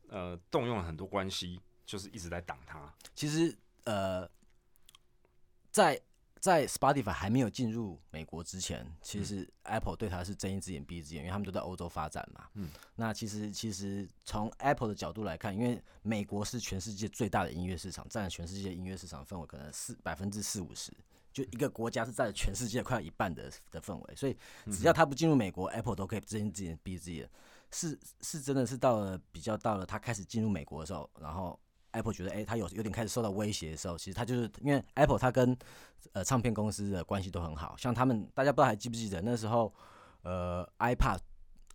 [0.08, 1.60] 呃动用了很多关系？
[1.92, 2.82] 就是一直在挡他。
[3.14, 4.26] 其实，呃，
[5.72, 6.00] 在
[6.40, 12.48] 在 Spotify 还没有进入美国之前，其实 Apple 对他是睁一只眼闭一只眼，因为他们都在欧洲发展嘛。
[12.54, 12.70] 嗯。
[12.96, 20.94] 那其实，其实从 Apple 的角度来看，因为美国是全世界最大的音乐市场，占了全世界音乐市场氛围可能四百分之四五十，
[21.34, 24.16] 就一个国家是占了全世界快要一半的的氛围。
[24.16, 24.38] 所以，
[24.72, 27.30] 只要他不进入美国，Apple 都可以睁一只眼闭一只眼。
[27.70, 31.60] 是是，真的是到了比较到了他开始进入美国的时候，然后。
[31.92, 35.58] Apple 觉得，哎，他有有点开始受到威胁的时候，其实他就是因为 Apple 他跟
[36.14, 39.74] 呃唱片公司的关系都很好，像他们大家不知道还记不记得那时候，
[40.24, 41.20] 呃，iPad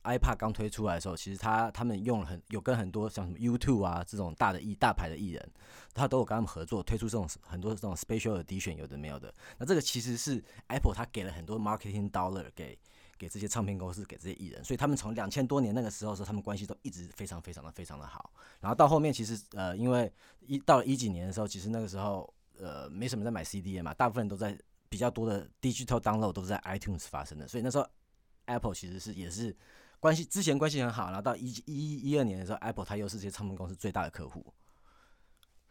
[0.05, 5.51] iPad 刚推出来的时候，其实他他们用了很有跟很多像什么 YouTube 啊这种大的艺大牌的艺人，
[5.95, 12.79] 他都有跟他们合作推出这种很多这种 special edition 有的没有的，那这个其实是 Apple 他给了很多 marketing dollar 给。
[13.19, 18.33] 给这些唱片公司，给这些艺人，所以他们从两千多年那个时候说，他们关系都一直非常非常的非常的好。
[18.61, 27.49] 然后到后面，其实呃，因为一到了一几年的时候，其实那个时候呃，没什么在买 CD 嘛，大部分人都在比较多的 digital download 都是在 iTunes 发生的。
[27.49, 27.87] 所以那时候
[28.47, 29.57] Apple 其实是也是
[29.99, 34.45] 关系之前关系很好，然后到一一一二年的时候，Apple 它又是这些唱片公司最大的客户。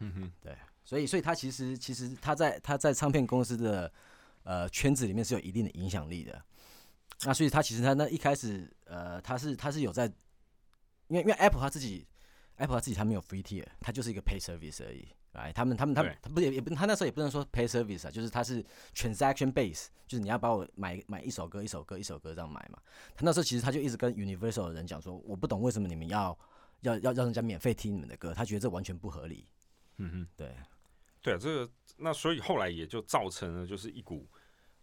[0.00, 0.54] 嗯哼，对，
[0.84, 3.90] 所以所以他其实其实他在他在唱片公司的
[4.42, 6.42] 呃圈子里面是有一定的影响力的。
[7.24, 10.04] 那所以他其实他那一开始，呃，他是他是有在，
[11.08, 12.06] 因为因为 Apple 他自己
[12.56, 18.62] ，Apple 他自己他没有 free tier，他就是一个 pay service 而已，哎，他们他们他他不也也不他那时候也不能说 pay service 啊，就是他是
[18.94, 22.78] transaction base，就是你要把我买买一首歌一首歌一首歌这样买嘛。
[23.14, 26.38] 他那时候其实他就一直跟 Universal 的人讲说，我不懂为什么你们要
[26.82, 29.48] 要要让人家免费听你们的歌，他觉得这完全不合理。
[29.96, 30.54] 嗯哼，对，
[31.22, 34.28] 对啊，这个那所以后来也就造成了就是一股。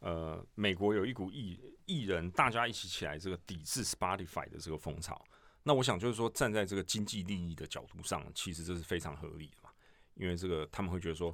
[0.04, 5.24] 呃，美国有一股艺艺人，大家一起起来这个抵制 Spotify 的这个风潮。
[5.64, 9.70] 那我想就是说，站在这个经济利益的角度上，其实这是非常合理的嘛。
[10.16, 11.34] 因为这个他们会觉得说，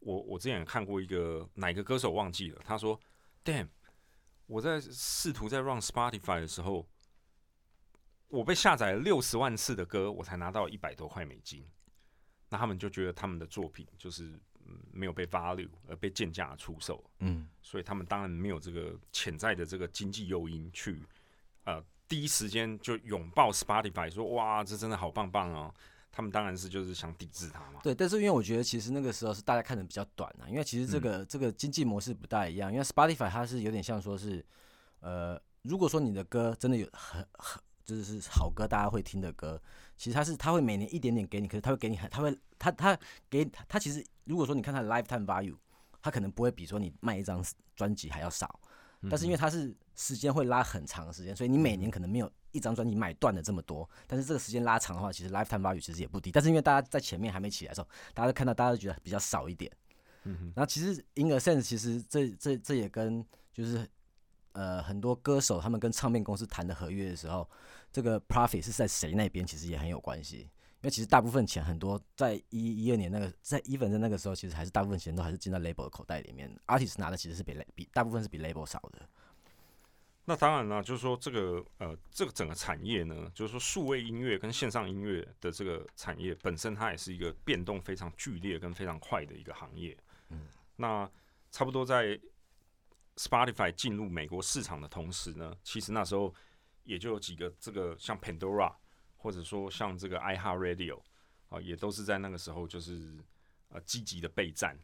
[0.00, 3.00] 我我之前看过一个哪个歌手忘记了，他说
[3.42, 3.70] ，Damn，
[4.44, 6.86] 我在试图在 run Spotify 的时候，
[8.28, 11.66] 我被下载了六十万次的歌，我才拿到一百多块美金。
[12.50, 14.38] 那他们就觉得他们的作品就是。
[14.92, 21.02] 没有被 value 而被贱价出售，嗯，所以他们当然没有这个潜在的这个经济诱因去，
[21.64, 25.74] 呃，第一时间就拥抱 Spotify，说哇，这真的好棒棒哦。
[26.14, 27.80] 他们当然是就是想抵制它嘛。
[27.82, 34.44] 对，但是因为我觉得其实那个时候是大家看的比较短啊，因为其实这个这个经济模式不大一样，因为 Spotify 它是有点像说是，
[35.00, 39.60] 呃，如果说你的歌真的有很很就是好歌，大家会听的歌。
[40.02, 42.98] 其实他是他会每年一点点给你，可是他会给你很，他会他他
[43.30, 45.54] 给他其实如果说你看他的 lifetime value，
[46.02, 47.40] 他可能不会比说你卖一张
[47.76, 48.58] 专辑还要少，
[49.08, 59.70] 但是因为他是时间会拉很长的时间，所以你每年可能没有一张专辑买断的这么多，但是这个时间拉长的话，其实 lifetime value 其实也不低，但是因为大家在前面还没起来的时候，大家都看到大家都觉得比较少一点，
[60.24, 63.88] 嗯哼，然后其实 in a sense 其实这这这也跟就是
[64.50, 67.48] 呃很多歌手他们跟唱片公司谈的合约的时候。
[67.92, 70.50] 这个 profit 是在谁那边，其实也很有关系。
[70.80, 76.52] 因为其实大部分钱很多，在一一二年那个，在 even 在那个时候，其实还是大部分钱都还是进到 label 的口袋里面。
[76.66, 79.08] artist 拿的其实是比比大部分是比 label 少的。
[80.24, 89.96] 那当然了，就是说这个呃，这个整个产业呢，就是说数位音乐跟线上音乐的这个产业本身，它也是一个变动非常剧烈跟非常快的一个行业。
[90.30, 91.08] 嗯，那
[91.52, 92.18] 差不多在
[93.16, 96.34] Spotify 进入美国市场的同时呢，其实那时候。
[96.84, 98.72] 也就有几个这个像 Pandora，
[99.16, 101.00] 或者说像这个 iHeartRadio
[101.48, 103.18] 啊，也都是在那个时候就是
[103.68, 104.78] 呃积极的备战，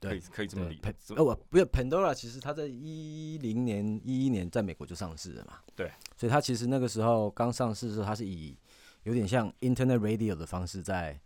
[0.00, 0.80] 可以可以这么理。
[1.16, 5.60] 哦，我不是 Pandora，其实它在一零年、一一年在美国就上市了嘛。
[5.74, 8.56] 对，所以它其实那个时候刚上市的时候，它是以
[9.02, 11.20] 有点像 Internet Radio 的方式在。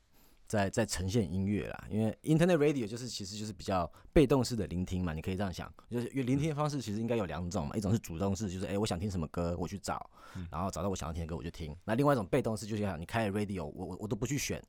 [0.47, 10.09] 在在呈现音乐啦，因为 Internet Radio 就是其实就是比较被动式的聆听嘛，你可以这样想，就是聆听的方式其实应该有两种嘛，一种是主动式，就是哎我想听什么歌我去找，
[10.51, 11.75] 然后找到我想要听的歌我就听。
[11.85, 14.63] 那另外一种被动式，就像你开了 Radio，我我我都不去选，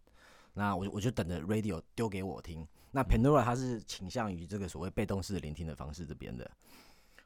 [0.54, 2.66] 那我我就等着 Radio 丢给我听。
[2.92, 6.50] 那 Pandora 它是倾向于这个所谓被动式的聆听的方式这边的。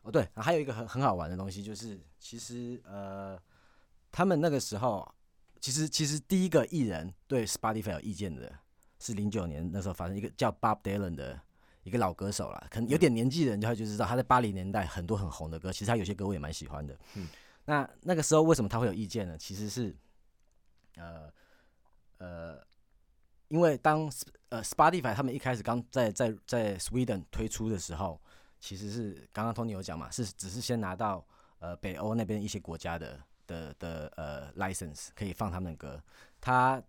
[0.02, 3.40] 哦对，还有一个很很好玩的东西就是，其实呃
[4.12, 5.08] 他们那个时候。
[5.62, 8.52] 其实，其实第一个艺人对 Spotify 有意见的
[9.00, 11.40] 是零九年那时候发生一个叫 Bob Dylan 的
[11.84, 16.98] 一个老歌手了，可能有点年纪的人就会就知道他在八零年代很多很红的歌，其实他有些歌我也蛮喜欢的。
[17.16, 17.28] 嗯，
[17.66, 19.38] 那那个时候为什么他会有意见呢？
[19.38, 19.96] 其实是，
[20.96, 21.32] 呃
[22.20, 22.62] 呃，
[23.50, 24.12] 因为当
[24.50, 28.22] 呃 Spotify 他们一开始刚在在在 Sweden 推出的时候，
[28.60, 31.26] 其实是刚刚 Tony 有讲嘛，是只是先拿到
[31.60, 33.20] 呃北欧那边一些国家的。
[33.50, 36.02] 的的呃，license 可以放他们的歌。
[36.40, 36.82] 他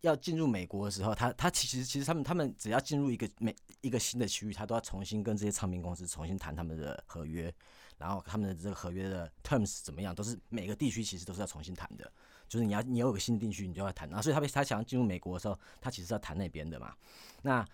[0.00, 7.52] 要进入美国的时候，他他其实其实他们他们只要进入一个美一个新的区域，他都要重新跟这些唱片公司重新谈他们的合约，
[7.98, 12.10] 然后他们的这个合约的 terms 怎么样，都是每个地区其实都是要重新谈的。
[12.48, 14.08] 就是你要你有个新的地区，你就要谈。
[14.08, 16.94] 然后所以他他想要进入美国的时候，他其实要谈那边的嘛。
[17.42, 17.64] 那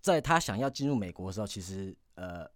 [0.00, 2.48] 在他想要进入美国的时候，其实呃。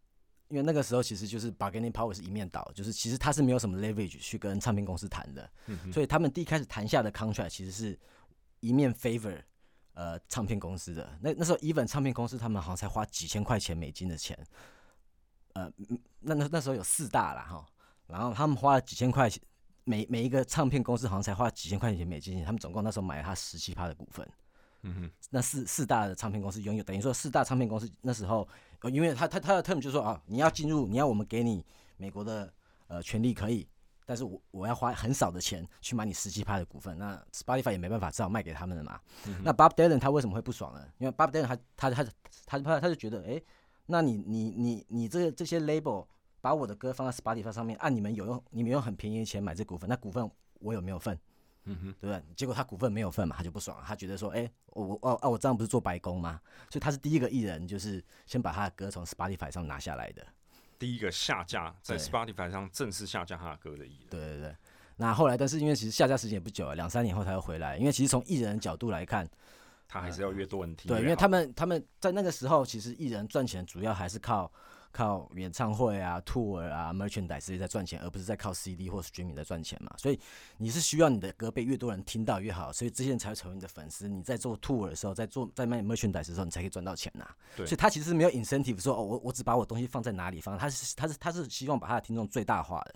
[0.48, 5.50] 因为那个时候其实就是 bargaining power 是一面倒，就是其实他是没有什么 leverage 去跟唱片公司谈的，
[5.92, 7.98] 所以他们第一开始谈下的 contract 其实是
[8.60, 9.42] 一面 favor
[9.94, 11.18] 呃唱片公司的。
[11.20, 14.38] 那那时候 even 唱片公司他们好像才花几千块钱美金的钱，
[15.54, 15.70] 呃，
[16.20, 17.66] 那那那时候有四大了哈，
[18.06, 19.42] 然后他们花了几千块钱，
[19.84, 24.28] 每每一个唱片公司好像才花几千块钱美金，他们总共那时候买了他十七趴的股份。
[24.86, 28.46] 嗯哼，那四四大的唱片公司拥有，等于说四大唱片公司那时候，
[28.84, 31.64] 呃，因为他他他的 term 就是说啊，你要进入，你要我们给你
[31.96, 32.52] 美国的
[32.86, 33.66] 呃权利可以，
[34.04, 39.00] 但是我我要花很少的钱去买你十七趴的股份，那 Spotify 也没办法，只好卖给他们了嘛。
[39.42, 40.86] 那 Bob Dylan 他为什么会不爽呢？
[40.98, 42.04] 因为 Bob Dylan 他他他
[42.44, 43.40] 他他他就觉得，哎，
[43.86, 46.06] 那你你你你这这些 label
[46.42, 51.18] 把我的歌放在 Spotify 上面，按你们有用你们用很便宜的钱买这股份，那股份我有没有份？
[51.64, 52.22] 嗯哼，对不对？
[52.36, 56.40] 结果他股份没有份嘛，他就不爽，他觉得说，哎，我我哦哦，我这样不是做白工吗？
[56.70, 60.26] 所以他是第一个艺人，就是先把他的歌从 Spotify 上拿下来的，
[60.78, 64.08] 第一个下架在 Spotify 上正式下架他的歌的艺人。
[64.10, 64.56] 对对对。
[64.96, 67.76] 那后来，但是因为其实下架时间也不久了，两三年后他又回来。
[67.76, 69.28] 因为其实从艺人的角度来看，
[69.88, 70.88] 他还是要越多人听。
[70.88, 74.52] 对，因为他们他们在那个时候，其实艺人赚钱主要还是靠。
[74.94, 79.92] 靠演唱会啊、tour 啊、merchandise 这些在赚钱，而不是在靠 CD 或 streaming 在赚钱嘛。
[79.98, 80.18] 所以
[80.56, 84.08] 你是需要你的歌被越多人听到越好，所以这些人才会成为你的粉丝。
[84.08, 87.28] 你在做 tour 的时候，在做在卖 merchandise 的时候，你才可以赚到钱呐。
[87.56, 87.66] 对。
[87.66, 92.94] 所以他其实是没有 incentive 说哦，我我只把我东西放在哪里放，他是他是他是希望把他的听众最大化的。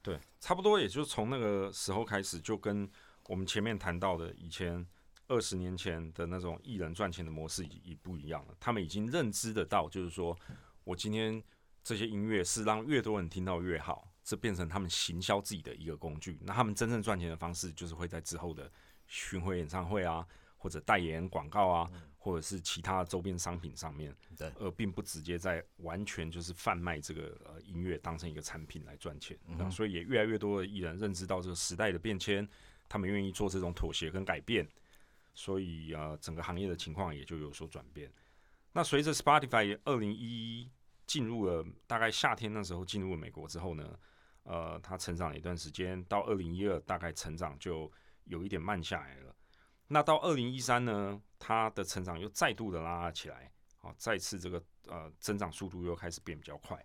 [0.00, 2.88] 对，差不多也就是从那个时候开始，就跟
[3.28, 4.86] 我们前面谈到的以前
[5.28, 8.54] 二十年前的那种艺人赚钱的模式已已不一样了。
[8.60, 10.38] 他们已经认知得到，就是说
[10.84, 11.42] 我今天。
[11.86, 16.38] 这些音乐是让越多人听到越好，这变成他们行销自己的一个工具。
[16.40, 18.72] 那他们真正赚钱的方式，就是会在之后的
[19.06, 29.38] 巡回演唱会啊，或者代言广告啊，或者是其他的周边商品上面，对，而并不直接在完全就是贩卖这个呃音乐当成一个产品来赚钱。
[29.58, 32.48] 那所以也越来越多的艺人认知到这个时代的变迁，
[32.88, 34.66] 他们愿意做这种妥协跟改变，
[35.34, 38.10] 所以呃整个行业的情况也就有所转变。
[38.76, 40.70] 那随着 Spotify 二零一一
[41.06, 43.96] 进入了大概夏天那时候进入了美国之后呢，
[44.42, 47.88] 呃，它成长了一段时间，到二零一二大概成长就
[48.24, 49.32] 有一点慢下来了。
[49.86, 56.84] 那到二零一三呢，它的成长又再度的拉起来，好，再次这个呃增长速度又开始变比较快。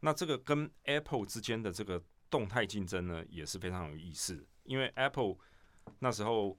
[0.00, 5.36] 那这个跟 Apple 之间的这个动态竞争呢，也是非常有意思，因为 Apple
[5.98, 6.58] 那时候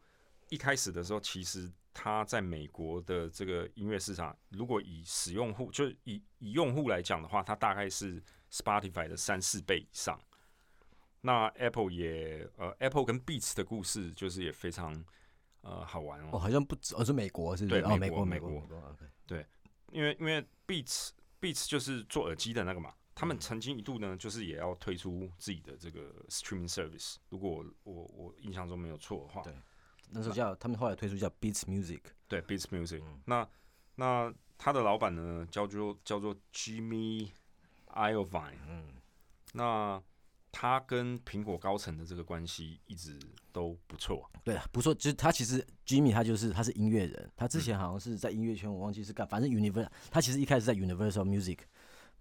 [0.49, 1.73] 一开始的时候其实。
[1.99, 8.21] 它在美国的这个音乐市场，如果以使用户，就是以以用户来讲的话，它大概是
[8.51, 10.21] Spotify 的三四倍以上。
[11.21, 15.03] 那 Apple 也呃，Apple 跟 Beats 的故事就是也非常
[15.61, 16.29] 呃好玩哦。
[16.33, 17.81] 哦，好像不止，哦是美国是不是？
[17.81, 18.95] 对，美国美国美国。
[19.25, 19.43] 对，
[19.91, 21.09] 因为因为 Beats
[21.41, 27.15] Beats 就是做耳机的那个嘛，他们曾经一度呢，就是也要推出自己的这个 streaming service。
[27.29, 29.41] 如果我我我印象中没有错的话。
[29.41, 29.51] 对。
[30.09, 33.01] 那时候叫他们后来推出叫 Beats Music，对 Beats Music。
[33.25, 33.47] 那
[33.95, 37.29] 那他的老板呢叫做叫做 Jimmy
[37.93, 38.57] Iovine。
[38.67, 38.93] 嗯，
[39.53, 40.01] 那
[40.51, 43.19] 他跟苹果高层的这个关系一直
[43.51, 44.29] 都不错。
[44.43, 44.93] 对啊，不错。
[44.93, 51.57] 就是他其实 Jimmy 他就是他是音乐人，他之前好像是在音乐圈，我忘记是干，反正 Universal 他其实一开始在 Universal Music，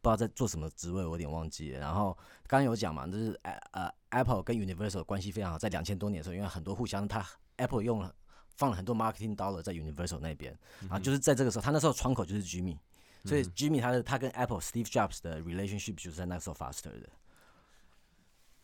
[0.03, 1.81] 不知道在做什么职位，我有点忘记了。
[1.81, 2.13] 然后
[2.47, 7.25] 刚刚有讲嘛，就是呃 Apple 跟 Universal 关系非常好，在两千多年的时候，因为很多互相，他
[7.57, 8.15] Apple 用了
[8.49, 12.79] 放了很多 marketing dollar 在 Universal 那边，啊，就是在这个时候，他那时候窗口就是 Jimmy，
[13.25, 17.09] 所以 Jimmy 他的他跟 Apple Steve Jobs 的 relationship 就是在那个时候 faster 的。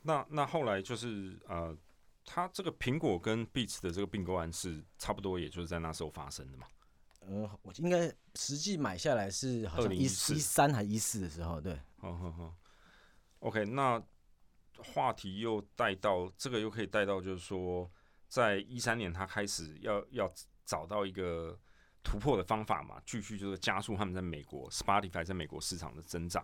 [0.03, 1.76] 那那后来就是呃，
[2.24, 6.66] 他这个苹果跟 Beats 的这个并购案是差不多，也就是在那时候发生的嘛。
[7.20, 11.78] 呃，我应该实际买下来是好像一一三还一四的时候，对。
[11.99, 12.53] 好好好
[13.38, 14.03] ，OK，那
[14.93, 17.88] 话题又带到这个，又可以带到就是说，
[18.33, 20.33] 在一三年他开始要要
[20.64, 21.61] 找到一个
[22.03, 26.43] 突破的方法嘛，继续就是加速他们在美国 Spotify 在美国市场的增长。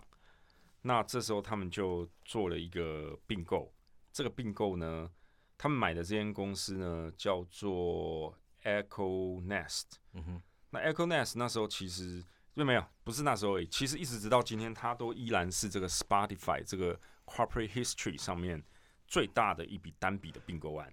[0.82, 3.72] 那这时候他们就做了一个并购，
[4.12, 5.10] 这个并购呢，
[5.56, 9.84] 他们买的这间公司呢叫做 Echo Nest。
[10.12, 12.22] 嗯哼，那 Echo Nest 那时候其实
[12.54, 18.62] 就没有，不是那时候，其实一直直到今天，它都依然是这个 Spotify 这个 Corporate History 上面
[19.06, 20.92] 最大的一笔单笔的并购案。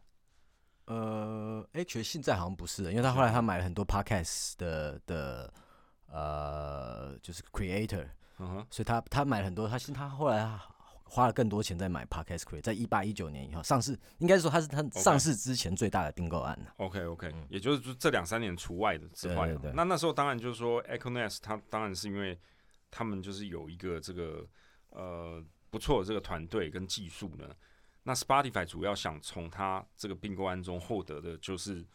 [0.85, 5.53] 呃，哎，其实现在好像不是，因为他后来他买了很多 Podcast 的的
[6.07, 8.07] 呃，就是 Creator。
[8.69, 10.45] 所以他他买了很多，他他后来
[11.05, 22.37] 花了更多钱在买 Podcast creator，在一八一九年以后上市，应该说他是他上市之前最大的并购案 OK OK，也就是这两三年除外的之外，那那时候当然就是说 Echo Nest，它当然是因为
[22.91, 24.45] 他们就是有一个这个
[24.89, 27.47] 呃不错的这个团队跟技术呢。
[28.07, 31.85] 那 Spotify 主要想从他这个并购案中获得的就是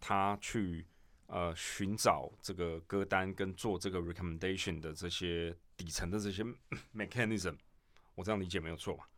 [0.00, 0.84] 他去
[1.26, 5.56] 呃寻找这个歌单跟做这个 recommendation 的这些。
[5.78, 6.42] 底层的这些
[6.92, 7.56] mechanism，
[8.16, 9.08] 我这样理解没有错吧？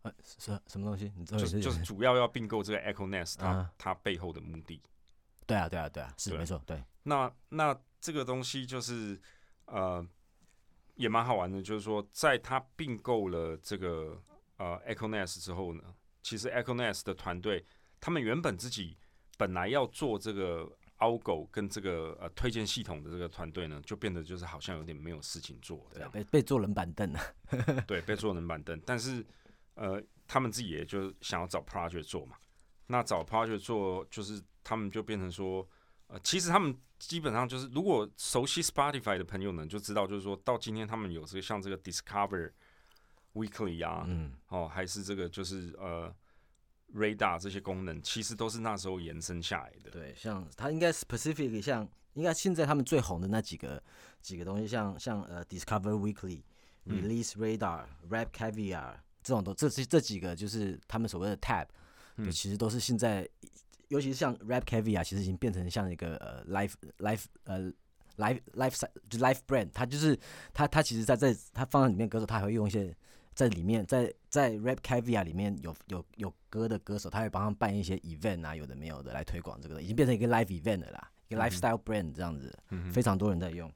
[0.00, 1.12] 呃，是什么东西？
[1.14, 4.80] 你就是就是主要要并购这个 Echo Nest，它它背后的目的。
[5.46, 6.58] 对啊，对啊，对啊，是没错。
[6.64, 9.20] 对，那那这个东西就是
[9.66, 10.02] 呃，
[10.94, 14.18] 也蛮好玩的，就是说，在他并购了这个
[14.56, 15.82] 呃 Echo Nest 之后呢，
[16.26, 17.64] 其实 Echo Nest 的团队，
[18.00, 18.96] 他们原本自己
[19.38, 20.68] 本来要做这个。
[20.98, 27.20] Algo 跟这个呃推荐系统的这个团队呢，就变得就是好像有点没有事情做这样，被被坐冷板凳了。
[27.86, 28.80] 对，被坐冷板凳。
[28.86, 29.22] 但是
[29.74, 32.38] 呃，他们自己也就想要找 project 做嘛。
[32.86, 35.68] 那找 project 做，就是他们就变成说，
[36.06, 42.52] 呃，其实他们基本上就是，如果熟悉 Spotify 的朋友呢，就知道就是说到今天他们有这个像这个 Discover
[43.36, 46.12] Weekly 啊，嗯，哦，还是这个就是呃。
[46.94, 49.90] Radar 这些功能其实都是那时候延伸下来的。
[49.90, 53.82] 对，像它应该 specific 像应该现在他们最红的那几个
[54.22, 56.42] 几个东西，像像呃 Discover Weekly、
[56.86, 61.66] Release Radar、Rap Caviar 这种都这这这几个就是他们所谓的 Tab，
[62.18, 63.28] 嗯，其实都是现在，
[63.88, 67.72] 尤其是像 Rap Caviar，其实已经变成像一个呃 Life Life 呃
[68.16, 68.80] Life Life
[69.10, 70.16] 就 Life Brand，它就是
[70.54, 72.96] 它它其实在在它放在里面歌手，它还会用一些。
[73.36, 82.50] 在里面，在在 Rap Caviar 里面有有有歌的歌手，他会帮他们办一些 event 啊，有的没有的来推广这个，已经变成一个 live event 了啦，一个 lifestyle brand 这样子，
[82.90, 83.70] 非常多人在用。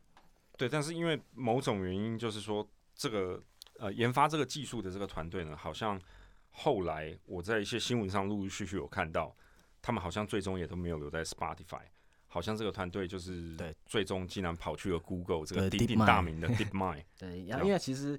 [0.57, 3.39] 对，但是因为某种原因，就是说这个
[3.79, 6.01] 呃研发这个技术的这个团队呢，好像
[6.49, 9.37] 后来我在一些新闻上陆陆续续有看到，
[9.83, 11.83] 他们好像最终也都没有留在 Spotify，
[12.29, 17.05] 好像这个团队就是对，最终竟然跑去了 Google 这个鼎鼎大名的 DeepMind。
[17.21, 18.19] 对，因为其实。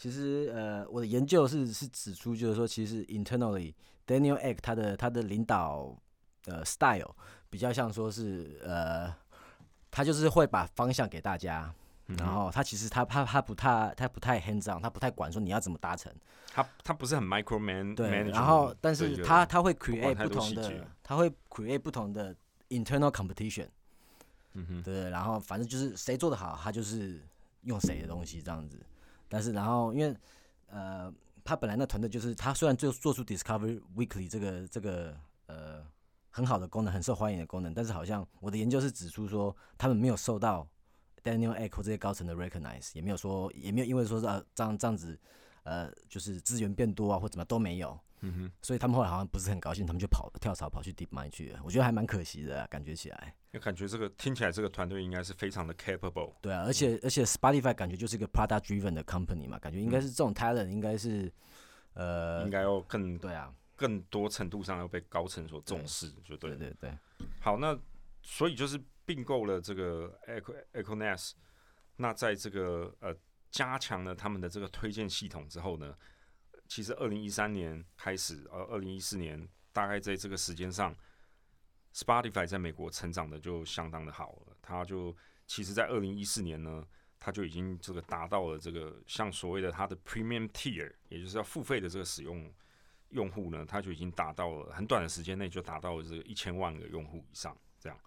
[0.00, 3.74] 其实，呃，我的研究是是指出，就是说，其实 internally
[4.06, 5.94] Daniel Ek 他的他的领导
[6.46, 7.14] 呃 style
[7.50, 9.14] 比较像说是呃，
[9.90, 11.70] 他就是会把方向给大家，
[12.06, 16.10] 然后他其实他他他不太他不太 hands on，他不太管说你要怎么达成，
[16.50, 22.34] 他他不是很 micro man 对，然后但是他他会 create 不同的，他会 create 不同的
[22.70, 23.68] internal competition，
[24.54, 27.22] 嗯哼，对，然后反正就是谁做的好，他就是
[27.64, 28.80] 用谁的东西这样子。
[29.30, 30.14] 但是，然后因为，
[30.66, 31.10] 呃，
[31.44, 35.16] 他本来那团队就是他虽然就做出 Discovery Weekly 这个这个
[35.46, 35.86] 呃
[36.30, 40.68] 很好的功能，很受欢迎的功能，但是好像我的研究是指出说，他们没有受到
[41.22, 45.18] Daniel Echo 这些高层的 recognize，也没有说也没有因为说是这样这样子，
[45.62, 47.98] 呃，就是资源变多啊或怎么都没有。
[48.22, 51.60] 嗯哼，所以他们后来好像不是很高兴，他们就跑跳槽跑去 DeepMind 去了。
[51.64, 53.34] 我觉得还蛮可惜的，感觉起来。
[53.52, 56.34] 就感觉这个听起来这个团队应该是非常的 capable。
[56.40, 61.32] 对啊，而且而且 Spotify 感觉就是一个 product driven 的 company 嘛，感觉应该是这种 talent 应该是
[61.94, 66.50] 呃，应该要更对啊，更多程度上要被高层所重视，就对。
[66.50, 66.98] 对对对。
[67.40, 67.76] 好，那
[68.22, 71.32] 所以就是并购了这个 Echo Echo Nest，
[71.96, 73.16] 那在这个呃
[73.50, 75.94] 加强了他们的这个推荐系统之后呢？
[76.70, 80.94] 其实二零一三年开始，呃，二零一四年大概在这个时间上
[81.92, 84.56] ，Spotify 在美国成长的就相当的好了。
[84.62, 85.14] 它就
[85.48, 86.86] 其实，在二零一四年呢，
[87.18, 92.48] 它就已经这个达到了这个像所谓的它的 Premium Tier，也就是要付费的这个使用
[93.08, 97.58] 用户呢，它就已经达到了很短的时间内就达到了这个一千万个用户以上。
[97.80, 97.98] 这样，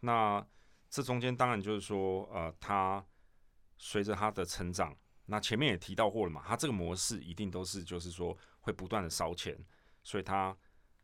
[0.00, 0.44] 那
[0.90, 3.06] 这中间当然就是说，呃，它
[3.76, 4.96] 随着它的成长。
[5.30, 9.54] 那前面也提到过了嘛，它这个模式一定都是就是说会不断的烧钱，
[10.02, 10.56] 所以它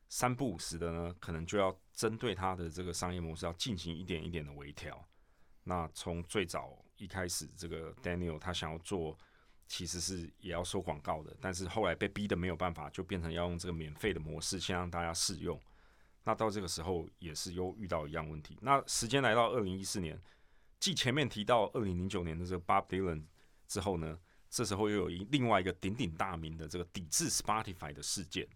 [0.09, 5.07] 三不五时的呢，可能就要针对它的这个商业模式要进行一点一点的微调。
[5.63, 9.15] 那从最早一开始，这个 Daniel 他想要做，
[9.67, 15.61] 其实是也要收广告的，但是后来被逼的没有办法，就变成要用这个免费的模式先让大家试用。
[16.23, 18.59] 那到这个时候也是又遇到一样问题。
[18.63, 20.19] 那时间来到二零一四年，
[20.81, 23.25] 继前面提到二零零九年的这个 Bob Dylan。
[23.67, 24.19] 之后呢，
[24.51, 28.49] 这时候又有一另外一个鼎鼎大名的这个抵制 Spotify 的事件。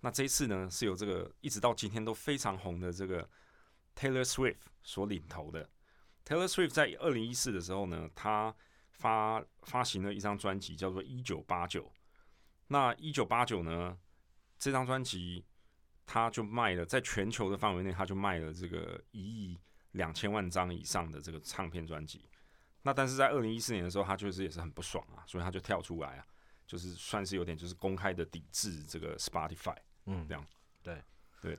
[0.00, 3.28] 那这一次呢，是由这个一直到今天都非常红的这个
[3.96, 5.68] Taylor Swift 所领头的。
[6.24, 8.54] Taylor Swift 在二零一四的时候呢，他
[8.92, 11.84] 发发行了一张专辑，叫做《一九八九》。
[12.68, 13.96] 那一九八九呢，
[14.58, 15.44] 这张专辑
[16.04, 19.58] 他就卖了，在全球的范围内，他就卖了这个一亿
[19.92, 22.24] 两千万张以上的这个唱片专辑。
[22.86, 26.26] 那但是在二零一四年的时候，他确实也是很不爽啊，所以他就跳出来啊，
[26.68, 29.74] 就是算是有点就是公开的抵制这个 Spotify，
[30.04, 30.46] 嗯，这样，
[30.84, 31.02] 对
[31.42, 31.58] 对，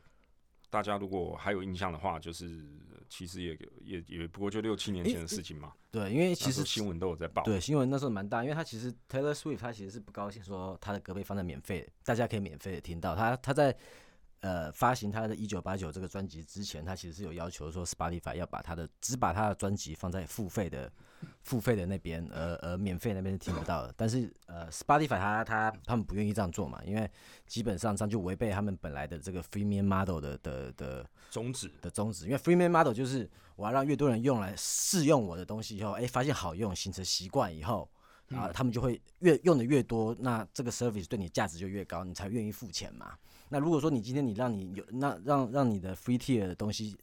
[0.70, 2.66] 大家如果还有印象的话，就是
[3.10, 13.78] 其实也也也不过就六七年前的事情嘛，对，因为其实新闻都有在报，对，新闻那时候蛮大，因为他其实 Taylor Swift 他其实是不高兴说他的歌被放在免费，大家可以免费的听到他他在。
[14.42, 20.90] 呃，发行他的《一九八九》这个专辑之前，他其实是有要求说，Spotify 要把他的只把他的专辑放在付费的
[21.44, 23.94] 付费的那边，呃呃，免费那边是听不到的。
[23.96, 27.10] 但是呃，Spotify 他他他们不愿意这样做嘛，因为
[27.46, 32.26] 基本上这样就违背他们本来的这个 Freemium Model 的的的宗旨的宗旨。
[32.26, 37.90] 因为 Freemium Model 就是我要让越多人用来试用我的东西以后，哎，发现好用，形成习惯以后，
[38.30, 43.18] 啊，他们就会越用的越多，那这个 service 对你价值就越高，你才愿意付钱嘛。
[43.50, 46.98] 那如果说你今天你让你有那让让你的 free tier 的东西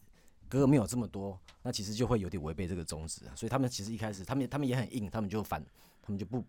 [0.49, 3.35] 格格没有这么多，那其实就会有点违背这个宗旨啊。
[3.35, 5.63] 所以他们其实一开始他们他们也很硬，他们就反
[6.01, 6.45] 他们就不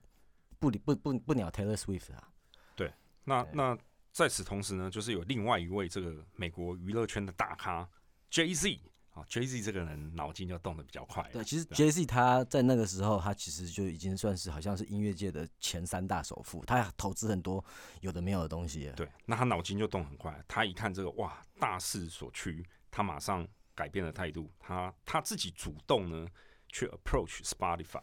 [0.59, 2.28] 不理不不不鸟 Taylor Swift 啊。
[2.74, 2.92] 对，
[3.24, 3.78] 那那
[4.12, 7.88] 在此同时呢，就是有另外一位这个美国娱乐圈的大咖
[8.30, 8.78] Jay Z。
[9.16, 11.26] 啊，Jay Z 这个人脑筋就动得比较快。
[11.32, 17.64] 对，其实 Jay Z 他在那个时候，他其实就已经算是好像是音乐界的前三大首富，他投资很多
[18.03, 18.92] 有的没有的东西。
[18.94, 26.27] 对，那他脑筋就动很快，他一看这个哇，大势所趋，他马上改变了态度，他他自己主动呢
[26.66, 28.03] 去 approach Spotify，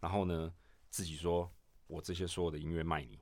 [0.00, 0.52] 然后呢
[0.90, 1.50] 自己说，
[1.86, 3.18] 我这些所有的音乐卖你，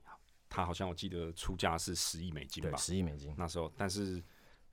[0.49, 3.33] 他好像我记得出价是十亿美金吧，十亿美金。
[3.37, 4.21] 那时候，但是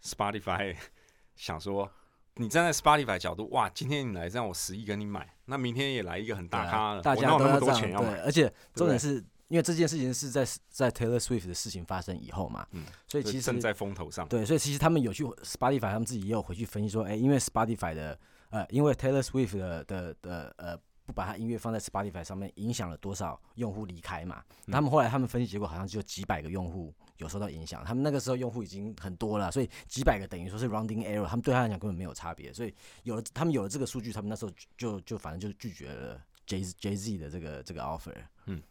[0.02, 0.76] Spotify
[1.36, 1.88] 想说。
[2.36, 20.78] 你站在 Spotify 角度，哇，今天你来这样，我十亿跟你买，那明天也来一个很大咖的，大家都那么多钱要买，而且重点是因为这件事情是在在 Taylor Swift 的事情发生以后嘛，嗯，所以其实正在风头上，对，所以其实他们有去 Spotify，他们自己也有回去分析说，哎，因为 Spotify 的呃，因为 Taylor Swift 的的的呃。
[21.06, 24.44] 不把他音乐放在 Spotify 上面，影响了多少用户离开嘛？
[24.70, 27.84] 他们后来他们分析结果好像只有几百个用户有受到影响。
[27.84, 32.52] 他们那个时候用户已经很多了，所以几百个等于说是 rounding error，他们对他来讲根本没有差别。
[32.52, 32.72] 所以
[33.02, 38.14] 有了他们有了这个数据，他们那时候就就反正就拒绝了 J J Z 的这个这个 offer。
[38.46, 38.62] 嗯，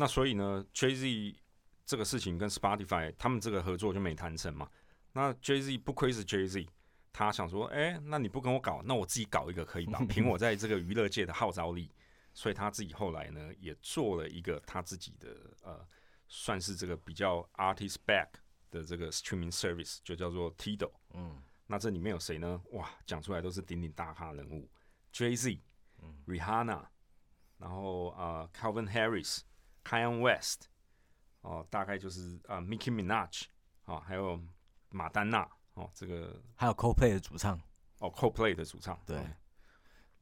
[0.00, 1.36] 那所以呢，J Z
[1.84, 4.66] 这个事情跟 Spotify 他们这个合作就没谈成嘛？
[5.12, 6.66] 那 J Z 不亏是 J Z。
[7.12, 10.00] 他想说，哎，那你不跟我搞，那我自己搞一个可以吧？
[10.08, 11.90] 凭我在这个娱乐界的号召力，
[12.32, 15.86] 所以他自己后来呢，也做了一个他自己的呃，
[16.28, 18.28] 算是这个比较 artist back
[18.70, 20.92] 的这个 streaming service，就叫做 Tidal。
[21.12, 22.62] 嗯，那这里面有谁呢？
[22.70, 24.70] 哇，讲出来都是鼎鼎大咖人物
[25.12, 26.86] ，Jay Z，Rihanna，
[27.58, 28.88] 然后啊，Calvin
[29.84, 30.68] Harris，Kanye West，
[31.42, 33.44] 哦，大概就是啊，Nicki Minaj，
[33.84, 34.40] 啊，还有
[34.88, 35.48] 马丹娜。
[35.74, 37.58] 哦，这个还有 CoPlay 的主唱
[38.00, 39.24] 哦，CoPlay 的主唱，对，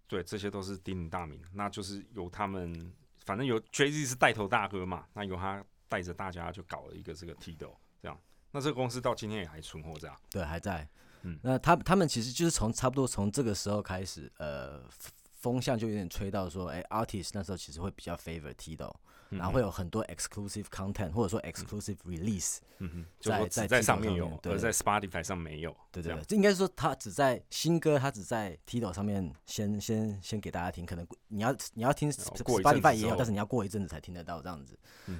[0.06, 1.42] 对，这些都是鼎鼎大名。
[1.54, 2.92] 那就是由他们，
[3.24, 8.20] 反正由 Jay Z 是带头大哥嘛，那由他带着大家就搞了一个这个 Tidal，这样。
[8.50, 10.86] 那这个公司到今天也还存活着，对，还在。
[11.22, 14.84] 嗯，那他他们其实就是从差不多从这个时候开始，呃，
[15.32, 18.94] 风向就有点吹到说，哎，artist 那时候其实会比较 favor Tidal。
[19.30, 25.76] 然后会有很多 exclusive content 或者说 exclusive release，嗯哼，在在在上面有，而在 Spotify 上没有。
[25.92, 30.86] 对对对，这应该是说他只在新歌，他只在 Tidal 上面先先先给大家听。
[30.86, 34.78] 可能你要你要听 Spotify 也有，但是你要过一阵子才听得到这样子。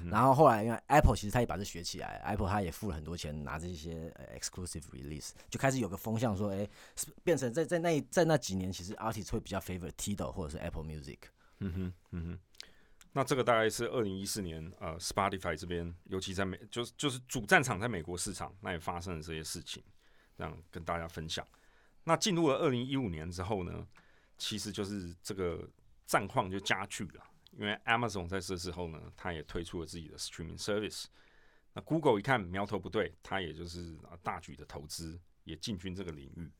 [0.09, 6.67] 然后后来因为 Apple 其实他也把这学起来，Apple 他也付了很多钱拿这些 exclusive release，就开始有个风向说，哎，
[7.23, 11.17] 变成在在那在那几年，其实 artist 会比较 favor Tidal 或者是 Apple Music。
[11.59, 12.39] 嗯哼，嗯哼。
[13.11, 19.83] 那这个大概是二零一四年，呃，Spotify 这边，尤其在美，就是就是主战场在美国市场，那也发生了这些事情，
[20.37, 21.45] 这样跟大家分享。
[22.03, 23.87] 那进入了二零一五年之后呢，
[24.37, 25.67] 其实就是这个
[26.05, 31.05] 战况就加剧了，因为 Amazon 在这之后呢，它也推出了自己的 Streaming Service。
[31.73, 36.51] 那 Google 一看苗头不对，它也就是大举的投资，也进军这个领域。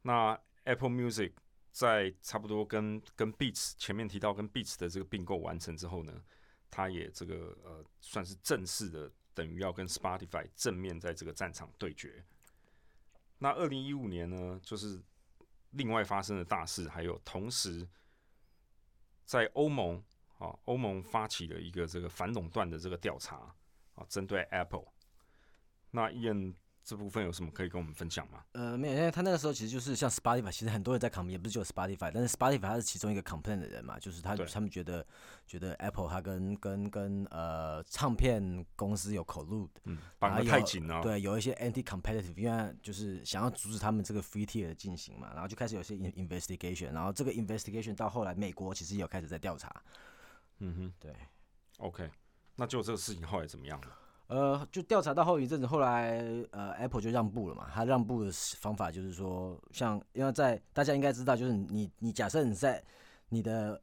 [0.00, 1.32] 那 Apple Music。
[1.74, 6.22] 在差不多跟跟 Beats 前面提到跟 Beats 的这个并购完成之后呢，
[6.70, 12.24] 它也这个呃算是正式的等于要跟 Spotify 正面在这个战场对决。
[13.38, 15.02] 那二零一五年呢，就是
[15.70, 17.88] 另外发生的大事，还有同时
[19.24, 20.00] 在欧盟
[20.38, 23.52] 啊，欧盟发起了一个这个反垄断的这个调查
[23.96, 24.86] 啊，针对 Apple。
[25.90, 26.54] 那 Ian。
[26.84, 28.44] 这部分有什么可以跟我们分享吗？
[28.52, 35.04] 呃，没有，因为他那个时候其实就是像 Spotify，其实很多人在 complain，也不是只有 Spotify，但是 Spotify 他是其中一个 complain 的人嘛，就是他他们觉得
[35.46, 49.82] 觉得 Apple 他跟跟跟呃唱片公司有口录，嗯，绑得太紧了，对，有一些 anti competitive，因为就是想要阻止他们这个 free tier 的进行嘛，然后就开始有些 investigation，然后这个 investigation 到后来美国其实也有开始在调查，
[50.58, 51.14] 嗯哼，对
[51.78, 52.10] ，OK，
[52.56, 53.98] 那就这个事情后来怎么样了？
[54.26, 56.18] 呃，就调查到后一阵子，后来
[56.50, 57.68] 呃，Apple 就让步了嘛。
[57.72, 62.82] 他让步的方法就是说，像因为在大家应该知道，就是你你假设你在
[63.28, 63.80] 你的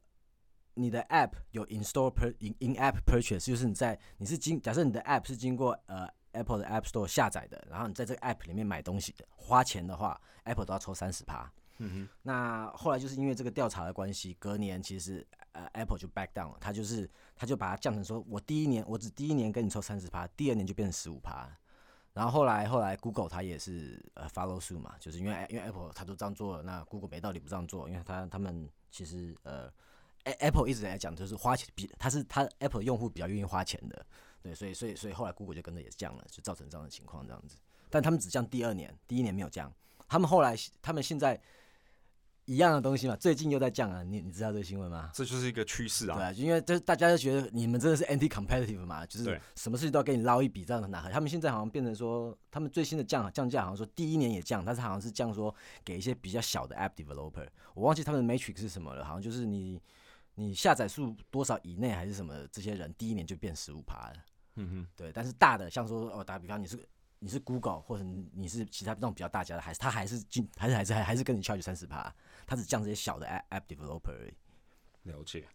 [0.74, 7.06] 你的 App 有 install per in in App purchase，就是你在你是经假设你的 App 是经过呃 Apple 的 App Store
[7.06, 11.50] 下载的，然后你在这个 App 里面买东西的花钱的话，Apple 都要抽三十趴。
[11.78, 12.08] 嗯哼。
[12.22, 15.26] 那后来就是因为这个调查的关系，隔年其实。
[15.54, 17.06] 呃，Apple 就 back down 了，他就是
[17.36, 21.46] 他就把它降成说，我第一年我只第一年跟你抽三十趴，第二年就变成十五趴，
[22.14, 29.70] 然后后来后来 Google 它也是呃 follow suit 嘛，就是因为因为 Apple 它都这样做了，那 Google 没道理不这样做，因为他他们其实呃
[30.24, 34.06] ，Apple 一直来讲就是花钱比它是它 Apple 用户比较愿意花钱的，
[34.42, 37.58] 对，所以所以所以后来 Google 就跟着也降了，就造成这样的情况这样子，
[37.90, 39.70] 但他们只降第二年，第一年没有降，
[40.08, 41.38] 他们后来他们现在。
[42.46, 45.10] 一样的东西嘛，最近又在降啊，你你知道这个新闻吗？
[45.14, 46.32] 这就是一个趋势啊。
[46.32, 51.08] 对，因为这大家都觉得你们真的是 anti competitive 嘛，就是什么事情都要给你捞一笔这样的拿。
[51.08, 59.80] 他们现在好像变成说，他们最新的降降价好像说第一年也降，但是好像是降说给一些比较小的 app developer，我忘记他们的 matrix 是什么了，好像就是你
[60.34, 64.14] 你下载数多少以内还是什么，这些人第一年就变十五趴了。
[64.56, 66.78] 嗯哼，对，但是大的像说哦，打比方你是。
[67.22, 68.02] 你是 Google 或者
[68.34, 72.12] 你是其他那种比较大家的，还是他还是进还是还是还还是跟你 charge 三十趴，
[72.44, 74.34] 他只降这些小的 app developer 而已。
[75.08, 75.46] 了解。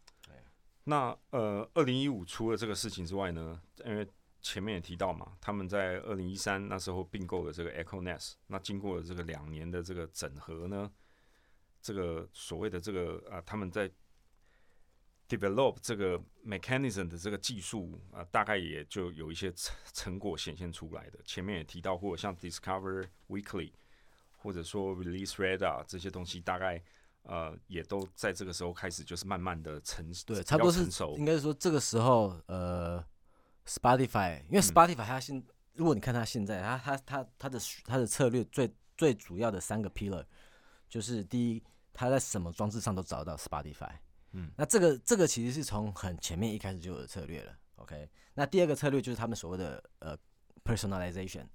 [0.86, 4.07] 那呃，二零一五除了这个事情之外呢，因为
[4.41, 10.89] 前面也提到嘛，他们在二零一三那时候并购了这个 Echo Nest，那经过了这个两年的这个整合呢，
[11.82, 13.91] 这个所谓的这个啊，他们在
[15.28, 21.19] develop 这个 mechanism 的这个技术啊，大概也就有一些成成果显现出来的。
[21.25, 23.71] 前面也提到过，像 Discover Weekly
[24.38, 26.82] 或者说 Release Radar 这些东西，大概
[27.23, 33.03] 呃也都在这个时候开始，就是慢慢的成对，差不多是应该是说这个时候呃
[33.65, 40.25] ，Spotify 因为 Spotify 它现如果你看它现在，它它它它的它的策略最最主要的三个 pillar
[40.88, 43.91] 就是第一，它在什么装置上都找得到 Spotify。
[44.32, 48.09] 嗯，那这个这个其实是从很前面一开始就有的策略了，OK？
[48.34, 50.17] 那第二个策略就是他们所谓的呃
[50.63, 51.45] personalization。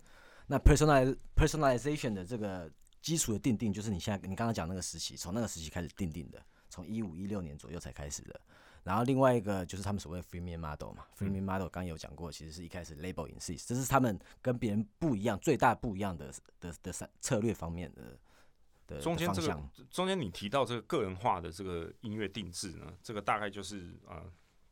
[0.46, 2.70] 那 personaliz personalization 的这个
[3.00, 8.40] 基础的定定，就是你现在你刚刚讲那个时期，从那个时期开始定定的，从一五一六年左右才开始的。
[8.82, 18.18] 然后另外一个就是他们所谓 freemium model 嘛，freemium model 刚有讲过，其实是一开始 label insist，这是他们跟别人不一样最大不一样的的的策策略方面的。
[19.00, 24.24] 中间这个中间你提到这个个人化的这个音乐定制呢，这个大概就是啊，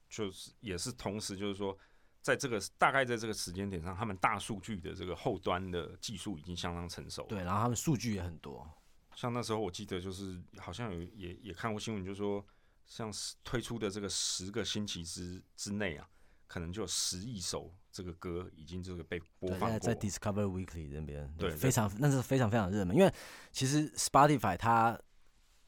[0.09, 1.77] 就是也是同时就是说，
[2.21, 7.25] 在这个大概在这个时间点上，他们大数据的这个后端的技术已经相当成熟。
[7.29, 8.68] 对，然后他们数据也很多。
[9.14, 12.45] 像那时候我记得就是好像有也也看过新闻，就是说
[12.87, 13.12] 像
[13.45, 16.09] 推出的这个十个星期之之内啊。
[16.51, 22.97] 可能就有十亿首这个歌已经这个被播放过，在 Discover Weekly 那边，对，非常那是非常非常热门。
[22.97, 23.12] 因为
[23.53, 24.99] 其实 Spotify 它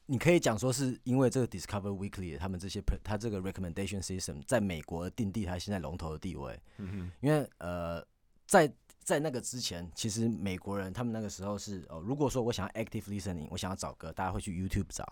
[0.05, 6.59] 你可以讲说是因为这个 Discover Weekly 他们这些它这个 recommendation system 在美国定地它现在龙头的地位。
[6.77, 8.05] 嗯哼，因为呃，
[8.45, 15.03] 在在那个之前，其实美国人他们那个时候是哦，如果说我想要 active listening，我想要找歌，大家会去 YouTube 找；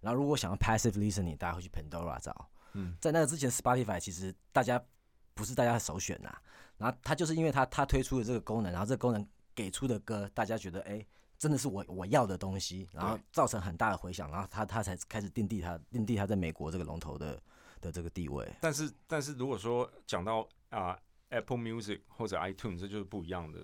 [0.00, 2.48] 然后如果想要 passive listening，大家会去 Pandora 找。
[2.74, 4.82] 嗯，在那个之前，Spotify 其实大家
[5.34, 6.32] 不是大家的首选呐。
[6.78, 11.04] 然后它就是因为它它推出的这个功能，然后这个功能给出的歌，大家觉得哎。
[11.38, 17.42] 真的是我我要的东西，然后造成很大的回响，然后他他才开始定地他定地他在美国这个龙头的
[17.80, 18.48] 的这个地位。
[18.60, 20.96] 但是但是如果说讲到啊
[21.30, 23.58] Apple Music 或者 iTunes，这就是不一样的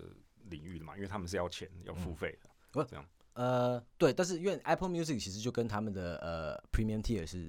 [0.47, 2.51] 领域了嘛，因为他们是要钱要付费的。
[2.73, 7.49] 不这样呃对，但是因为 Apple Music 其实就跟他们的呃 Premium Tier 是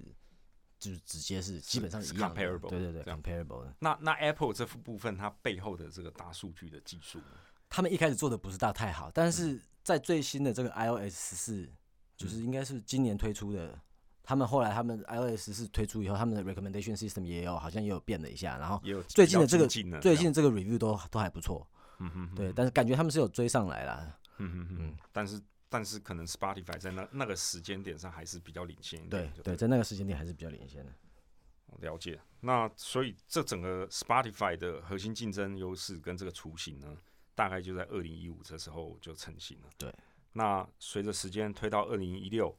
[0.80, 2.60] 就是直接是基本上是一样的。
[2.70, 3.76] 对对对，comparable 的。
[3.80, 7.20] 那那 Apple 这部分它背后的这个大数据的技术，
[7.70, 9.62] 他们一开始做的不是大太好，但是。
[9.82, 11.68] 在最新的这个 iOS 十四，
[12.16, 13.80] 就是应该是今年推出的。
[14.22, 18.56] 他们后来他们 iOS 十四推出以后，他们的 recommendation system 也有好像也有变了一下。
[18.58, 19.68] 然后最近的这个
[20.00, 21.68] 最近这个 review 都都还不错。
[21.98, 24.16] 嗯哼，对，但是感觉他们是有追上来了。
[24.38, 29.08] 嗯哼哼，但是但是可能 Spotify 在那那个时间点上还是比较领先。
[29.08, 30.92] 对对，在那个时间点还是比较领先的。
[31.82, 32.20] 了解。
[32.42, 36.98] 那所以这整个 Spotify 的核心竞争优势跟这个雏形呢？
[37.36, 39.70] 大概就在二零一五这时候就成型了。
[39.78, 39.94] 对，
[40.34, 42.54] 那随着时间推到二零一六，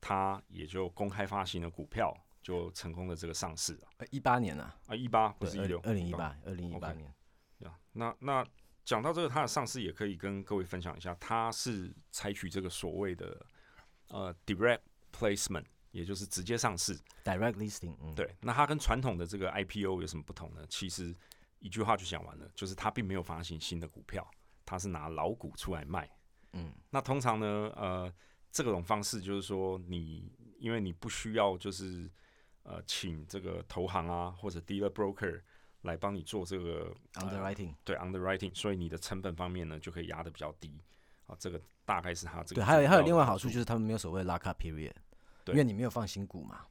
[0.00, 3.88] 它也就公开发行了股票，就成功的这个上市了。
[4.10, 7.12] 一八年啊，啊，一八不是一六，二零一八，二零一八年。
[7.58, 8.46] 呀，那那
[8.90, 13.46] 讲到这个，它的上市也可以跟各位分享一下，它是采取这个所谓的
[14.08, 14.80] 呃 direct
[15.16, 17.94] placement，也就是直接上市，direct listing。
[18.16, 20.66] 对，那它跟传统的这个 IPO 有什么不同呢？
[20.68, 21.14] 其实。
[21.60, 24.26] 一句话就讲完了，就是它并没有发行新的股票，
[24.64, 26.10] 它是拿老股出来卖。
[26.54, 28.10] 嗯，那通常呢，呃，
[28.50, 32.10] 这种方式就是说，你因为你不需要就是
[32.62, 35.42] 呃，请这个投行啊或者 dealer broker
[35.82, 40.72] 来帮你做这个 underwriting，对 underwriting，所以你的成本方面呢就可以压的比较低。
[41.26, 42.62] 啊，这个大概是它这个。
[42.62, 44.92] 对，还有还有另外好处就是他们没有所谓 lock up period，
[45.46, 46.64] 因为你没有放新股嘛。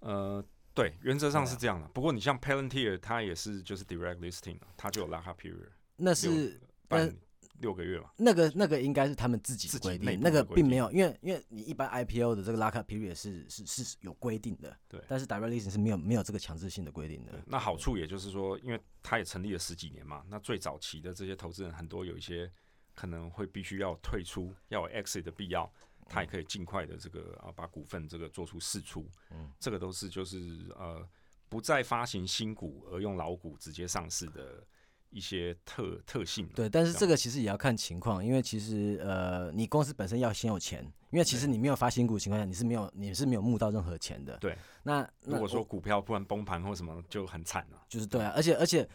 [0.00, 0.44] 呃。
[0.74, 1.88] 对，原则上是这样的。
[1.88, 5.70] 不过你像 Palantir，它也是就是 direct listing，它就有 lock up period。
[5.96, 7.12] 那是半
[7.60, 8.10] 六个月嘛？
[8.16, 14.76] 那个那个应该是他们自己规定，那个并没有，因为因为你一般 IPO 的这个 lock up period 是是是有规定的。
[14.88, 17.32] 对，但是 direct listing 是没有没有这个强制性的规定的。
[17.46, 22.50] 那好处也就是说，因为它也成立了十几年嘛，那最早期的这些投资人很多有一些
[22.94, 25.70] 可能会必须要退出，要有 exit 的必要。
[26.10, 30.38] 他也可以尽快的这个啊，把股份这个做出释出，嗯，这个都是就是
[30.74, 31.06] 呃，
[31.50, 34.66] 不再发行新股而用老股直接上市的
[35.10, 36.48] 一些特特性。
[36.54, 44.36] 对，但是这个其实也要看情况，因为其实呃，你公司本身要先有钱，因为其实你没有发新股情况下，你是没有你是没有募到任何钱的。
[44.38, 47.82] 对，那如果说股票突然崩盘或什么，就很惨了。
[47.88, 48.88] 就是对啊，而且而且。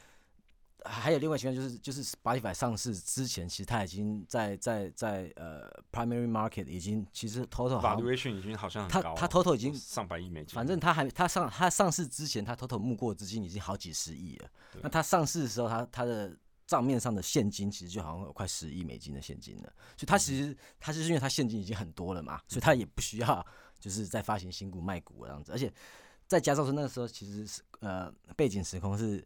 [0.85, 10.53] 还有另外情况就是，就是 Spotify 上市之前，其实它已经在在在呃 primary market 已经其实 total valuation 已经好像它它 total 已经上百亿美金。
[10.53, 14.49] 反正它还它上它上市之前，它 total 募过资金已经好几十亿了。
[14.81, 19.73] 那它上市的时候，它它的账面上的现金其实就好像有快十亿美金的现金了。
[19.95, 23.45] 所以它其实它就是因为它现金已经很多了嘛，所以它也不需要
[23.79, 25.51] 就是在发行新股卖股这样子。
[25.51, 25.71] 而且
[26.27, 29.25] 再加上说那个时候其实是呃背景时空是。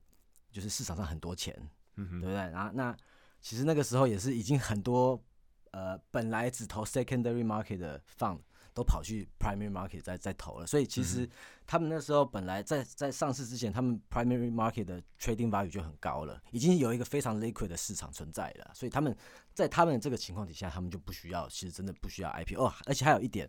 [0.57, 1.55] 就是市场上很多钱，
[1.97, 2.33] 嗯对不对？
[2.33, 2.97] 然后那
[3.39, 5.21] 其实那个时候也是已经很多
[5.69, 8.39] 呃，本来只投 secondary market 的 fund
[8.73, 11.29] 都跑去 primary market 在在投了，所以其实
[11.67, 19.15] 他们那时候本来在在上市之前，他们 primary market 的 trading value 就很高了，已经有一个非常 liquid 的市场存在了，所以他们
[19.53, 22.65] 在他们这个情况底下，他们就不需要，其实真的不需要 IPO。
[22.65, 23.47] 哦，而且还有一点，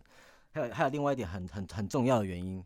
[0.51, 2.63] 还有还有另外一点很很很重要的原因。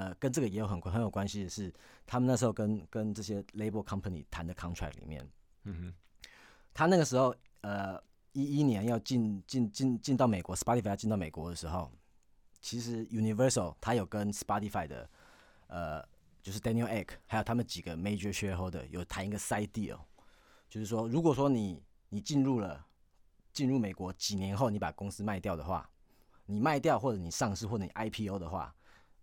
[0.00, 1.70] 呃，跟这个也有很很有关系的是，
[2.06, 5.28] 他们那时候跟跟这些 label company 谈的 contract 里面，
[5.64, 5.94] 嗯哼，
[6.72, 11.92] 他那个时候呃一一年要进进进进到美国，Spotify 要进到美国的时候，
[12.62, 15.10] 其实 Universal 他有跟 Spotify 的
[15.66, 16.02] 呃
[16.40, 19.98] 就是 Daniel Ek 还有他们几个 major shareholder 有谈一个 side deal，
[20.70, 22.86] 就是说如果说你你进入了
[23.52, 25.86] 进入美国几年后你把公司卖掉的话，
[26.46, 28.74] 你卖掉或者你上市或者你 IPO 的话，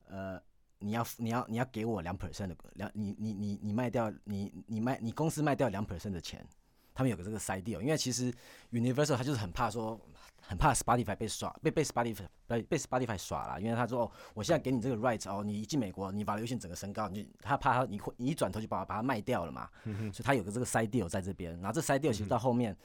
[0.09, 0.39] 呃。
[0.79, 6.45] 你要你要你要给我两 percent 的两你你你你卖掉你你卖你公司卖掉两 percent 的钱，
[6.93, 8.33] 他们有个这个 side deal，因为其实
[8.71, 9.99] Universal 他就是很怕说
[10.41, 22.75] 很怕 Spotify 被耍被被 Spotify 被被 Spotify 耍了，因为他说哦我现在给你这个 right 哦你一进美国你把流行整个升高，你他怕他你会你一转头就把把它卖掉了嘛，所以他有个这个 side deal 在这边，然后这 side deal 其实到后面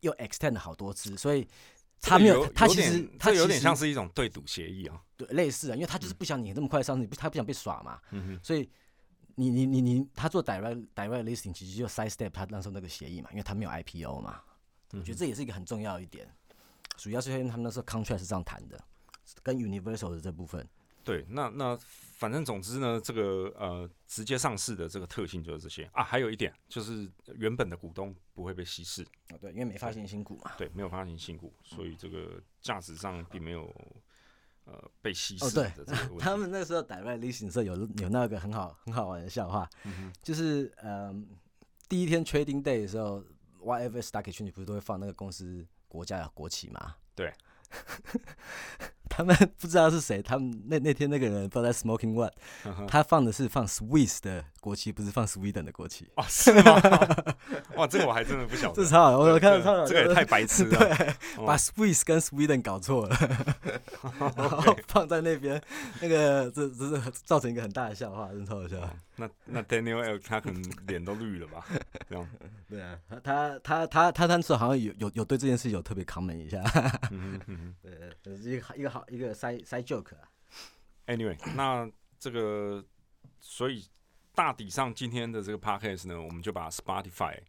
[0.00, 1.46] 又 extend 好多次，所以
[2.00, 8.00] 他没有，他其实他有点像是一种对赌协议啊，对，类似啊，因为他就是不想你这么快上市，不他不想被耍嘛，
[8.42, 8.68] 所以
[9.36, 14.40] 你你你你他做 direct direct listing 其实就 side step 他那时候那个协议嘛，因为他没有 IPO 嘛，
[14.92, 16.28] 我觉得这也是一个很重要一点，
[16.96, 18.78] 主要是因为他们那时候 contract 是这样谈的，
[19.42, 20.68] 跟 Universal 的这部分。
[21.04, 21.78] 对，那那
[22.16, 26.02] 反正总之呢，这个呃直接上市的这个特性就是这些啊。
[26.02, 29.02] 还有一点就是原本的股东不会被稀释。
[29.30, 30.52] 哦，对，因为没发行新股嘛。
[30.56, 33.72] 对，没有发行新股，所以这个价值上并没有
[34.64, 35.44] 呃被稀释。
[35.44, 35.70] 哦，对，
[36.18, 39.68] 他们那时候 direct listing 时候有有那个很好很好玩的笑话，
[40.22, 41.14] 就是呃
[41.88, 43.22] 第一天 trading day 的时候
[43.60, 46.96] ，whatever stock exchange 不是都会放那个公司国家的国旗嘛？
[47.14, 47.30] 对。
[49.08, 52.32] 他们 不知道是谁，他们那那天那个人不知道在 smoking what，
[52.88, 56.08] 他放的是放 Swiss 的国旗，不是放 Sweden 的国旗。
[56.16, 56.80] 哦，是吗？
[57.76, 58.82] 哇，这个我还真的不晓得。
[58.82, 61.14] 这超好，我看到超好，这个也太白痴了，
[61.46, 63.16] 把 Swiss 跟 Sweden 搞错了，
[64.36, 65.60] 然后放在那边，
[66.00, 68.76] 那个这这是造成一个很大的笑话，真超好笑。
[69.16, 71.64] 那那 Daniel L 他可能脸都绿了吧？
[72.08, 72.28] 这样。
[72.68, 76.60] 对啊，他他他他当时好像有有有对这件事有特别 comment 一下。
[78.22, 80.30] 对，一个一个好一个 side side joke 啊。
[81.06, 81.90] Anyway， 那
[82.20, 82.84] 这个
[83.40, 83.84] 所以
[84.34, 87.40] 大体上今天的这个 podcast 呢，我们就把 Spotify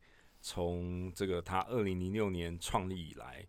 [0.41, 3.45] 从这个它二零零六年创立以来，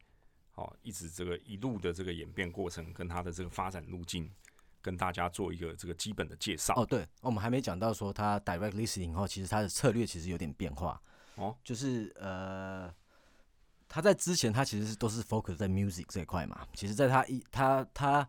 [0.51, 4.31] 好一直这个一路的这个演变过程跟它的这个发展路径。
[4.83, 11.03] 跟大家做一个这个基本的介绍哦，对，我们还没讲到说它 direct listing 后，其实它的策略其实有点变化
[11.35, 12.89] 哦，就是呃，
[13.89, 18.29] 他在之前他其实是都是 focus 在 music 这一块嘛，其实在他一他他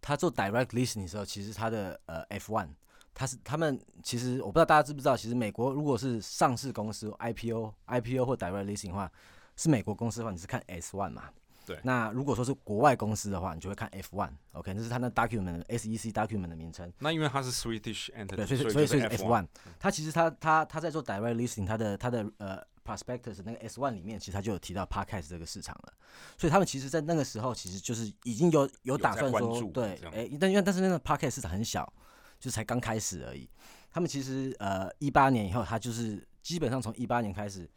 [0.00, 2.68] 他做 direct listing 的时候，其实他的呃 F one，
[3.14, 9.10] 他是他们其实我不知道大家知不知道，其实美国如果是上市公司 IPO IPO 或 direct listing 的话，
[9.56, 11.24] 是美国公司的话，你是看 S one 嘛。
[11.64, 16.92] 对，那如果说是国外公司的话，你就会看 F one，OK，那是它那 document SEC document 的名称。
[16.98, 19.46] 那因为它是 Swedish entity，对，所以所以所以 F one，
[19.78, 25.92] 它其实它它它在做 direct listing，它的它的呃 prospectus 那个 S one 里面，其实他就有提到 podcast 这个市场了。
[26.36, 31.90] 所以他们其实，在那个时候，其实就是已经有有打算说，对，哎，但因为但是那个 podcast 市场很小，
[32.38, 33.48] 就才刚开始而已。
[33.90, 37.70] 他们其实呃一八年以后，他就是基本上从一八年开始，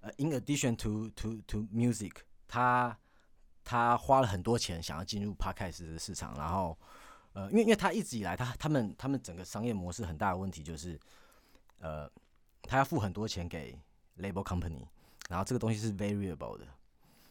[0.00, 2.12] 呃，in addition to to to music，
[2.46, 2.96] 他
[3.64, 6.78] 他花了很多钱想要进入 Podcast 的市场，然后，
[7.32, 11.00] 呃，因为因为他一直以来，他他们他们整个商业模式很大的问题就是，
[11.78, 12.06] 呃，
[12.62, 13.78] 他要付很多钱给
[14.18, 14.86] Label Company，
[15.28, 16.66] 然后这个东西是 variable 的，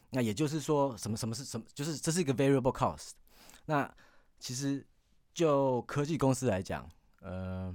[0.10, 3.12] 那也就是说，什么什么是什么，就是这是一个 variable cost。
[3.66, 3.90] 那
[4.40, 4.86] 其实
[5.34, 6.90] 就科技公司来讲，
[7.22, 7.74] 呃，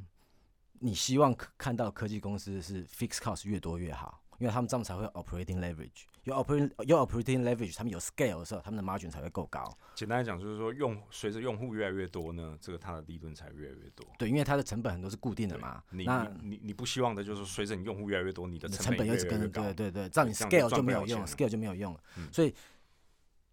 [0.80, 4.22] 你希望看到科技公司是 fixed cost 越多越好。
[4.38, 9.76] 因为他们这样才会 operating leverage，有 operating 有 operating leverage，他们有 scale 的时候，他们的 margin 才会够高。
[9.96, 14.06] 简单来讲，就是说用随着用户越来越多呢，这个它的利润才越来越多。
[14.16, 15.82] 对，因为它的成本很多是固定的嘛。
[15.90, 16.06] 你
[16.42, 22.00] 你你不希望的就是随着你用户越来越多，你的成本又跟着对对对，这样你 scale 就没有用，scale 就没有用了。
[22.32, 22.54] 所以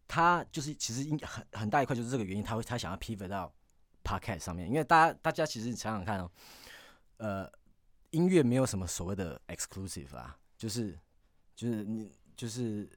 [0.08, 3.52] 他就是其实应很很大一块就是这个原因，他会他想要 pivot 到
[4.04, 6.30] podcast 上面，因为大家大家其实你想想看哦，
[7.18, 7.52] 呃，
[8.12, 10.38] 音乐没有什么所谓的 exclusive 啊。
[10.66, 10.98] 就是
[11.56, 12.90] 就是你就是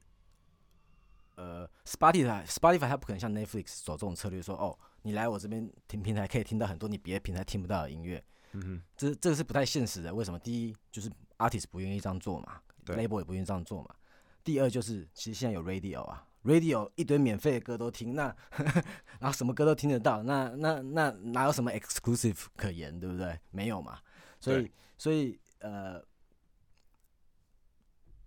[1.35, 8.25] 呃，Spotify Spotify 它不可能像 Netflix 走这种策略，说哦，你来我这边听平台可以听到很多你别的平台听不到的音乐。
[8.53, 10.15] 嗯哼，这这个是不太现实的。
[10.15, 10.39] 为什么？
[10.39, 13.95] 第一就是 artist 不愿意这样做嘛，label 也不愿意这样做嘛。
[14.43, 18.35] 第二就是其实现在有 radio 啊，radio 一堆免费的歌都听，那
[19.21, 23.39] 然后什么歌都听得到，那那那哪有什么 exclusive 可言，对不对？
[23.51, 23.99] 没有嘛。
[24.41, 26.03] 所以所以呃。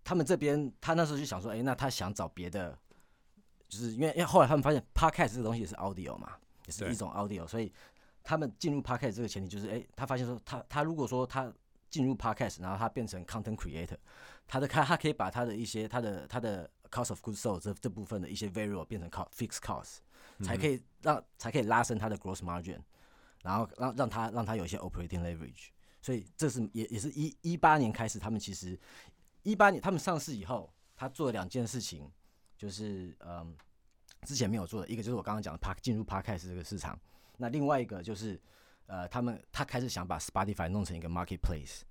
[0.03, 2.77] 他们这边，他那时候就想说，哎，那他想找别的，
[3.69, 6.33] 就是因为因为后来他们发现，podcast 这个东西也是 audio 嘛，
[6.65, 7.71] 也是一种 audio，所以
[8.23, 11.53] 他们进入 podcast 这个前提就是，哎，他发现说，他他如果说他
[11.89, 13.97] 进入 podcast，然后他变成 content creator，
[14.47, 19.97] 他的他他可以把他的一些他的他的 cost of goods sold 这这部分的一些 variable 变成 cost fixed cost，
[20.43, 22.79] 才可以让才可以拉升他的 gross margin，
[23.43, 25.67] 然后让让他让他有一些 operating leverage，
[26.01, 28.77] 所以这是也也是一一八年开始，他们其实。
[29.43, 32.11] 一八年他们上市以后，他做了两件事情，
[32.57, 33.55] 就是嗯，
[34.23, 36.99] 之前没有做的，一个就是我刚刚讲的 Park 进入 Podcast 这个市场，
[37.37, 38.39] 那另外一个就是
[38.85, 41.81] 呃，他们他开始想把 Spotify 弄成一个 Marketplace，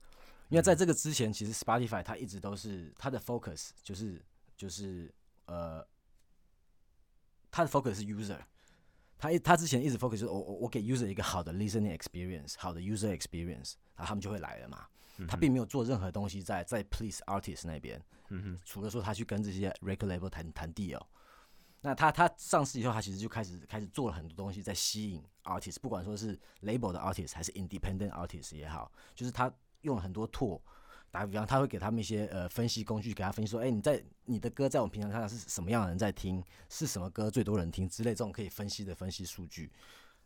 [0.48, 4.24] 因为在这个之前，其实 Spotify 它一直都是它的 focus 就是
[4.56, 5.12] 就是
[5.46, 5.84] 呃，
[7.50, 8.38] 它的 focus 是 user，
[9.18, 14.86] 他一他之前一直 focus 是我我我给 user 一个好的 listening experience，好的 user experience，然后他们就会来了嘛。
[15.26, 18.02] 他并没有做任何东西在在 Please Artist 那边，
[18.64, 21.00] 除了说他去跟这些 Record Label 谈谈 deal。
[21.82, 29.50] 那他他上市以后，他其实就开始开始做了很多东西，在吸引 artist，不管说是 label 的 artist 还是 independent artist 也好，就是他
[29.80, 30.60] 用了很多 tool。
[31.10, 39.72] 打个比方，他会给他们一些呃分析工具，给他分析说，哎，你在你的歌在我们平常看到是什么样的人在听，是什么歌最多人听之类这种可以分析的分析数据，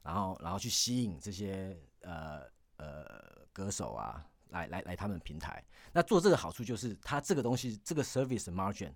[0.03, 2.42] 然后然后去吸引这些呃
[2.76, 5.63] 呃歌手啊来来来他们平台。
[5.93, 8.93] 那做这个好处就是，它这个东西这个 service margin。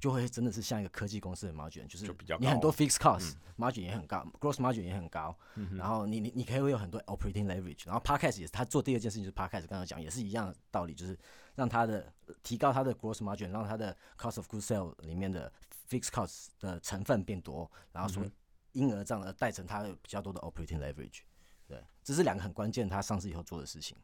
[0.00, 2.06] 就会真的是像一个科技公司的 margin，就是
[2.40, 5.36] 你很多 fixed cost margin 也很高，gross margin 也很高，
[5.76, 11.14] 然后你你你可以会有很多 operating leverage，然后 podcast 也是他做第二件事情就是 podcast，刚刚讲也是一样的道理，就是
[11.56, 12.10] 让他的
[12.42, 15.52] 提高他的 gross margin，让他的 cost of good sale 里面的
[15.90, 18.24] fixed cost 的成分变多，然后所
[18.72, 21.20] 因而这样的带成他比较多的 operating leverage，
[21.68, 23.94] 对，这是两个很关键，他上市以后做的事情。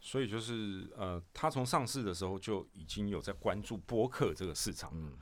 [0.00, 4.90] 所以就是呃，他从上市的时候就已经有在关注播客这个市场。
[4.94, 5.12] 嗯，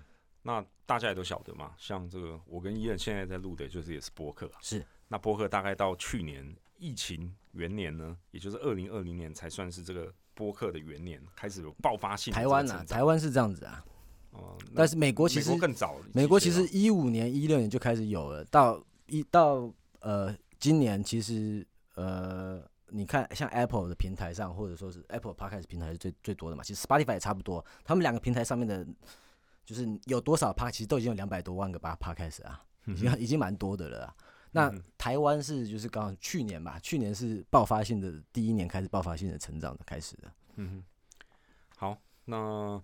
[0.43, 4.49] 那大家也都晓得嘛，像这个我跟伊恩现在在录的，就是也是播客。
[4.61, 4.87] 是。
[5.09, 12.33] 那播客大概到去年疫情元年呢，也就是二零二零年才算是这个播客的元年，开始有爆发性。
[12.33, 12.85] 台湾啊？
[12.85, 13.85] 台湾是这样子啊。
[14.31, 14.57] 哦。
[14.77, 15.97] 但是美国其实更早。
[16.15, 21.67] 美国其实一五年、一六年就开始有了，到一到呃今年其实
[21.97, 22.63] 呃。
[22.91, 26.63] 你看，像 Apple 的平台上，或者说是 Apple Podcast 平台是最最多的嘛？
[26.63, 28.87] 其实 Spotify 也差不多，他们两个平台上面的，
[29.65, 34.15] 就是有多少 Pod，其实都已经有两百多万个吧 Podcast 啊，已经已经蛮多的了。
[34.51, 40.33] 那台湾是就是刚好去年吧，去年是爆发性的第一年开始爆发性的成长的开始的。
[40.57, 40.83] 嗯，
[41.77, 42.83] 好，那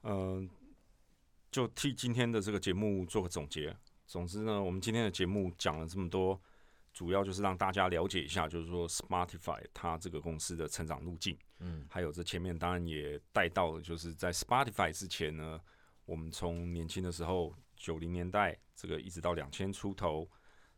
[0.00, 0.44] 呃，
[1.50, 3.74] 就替今天的这个节目做个总结。
[4.06, 6.38] 总之呢，我们今天的节目讲了这么多。
[6.94, 15.60] 主要就是让大家了解一下，就是说 Spotify 它这个公司的成长路径，嗯，还有这前面当然也带到了，就是在 Spotify 之前呢，
[16.06, 20.30] 我们从年轻的时候九零年代这个一直到两千出头，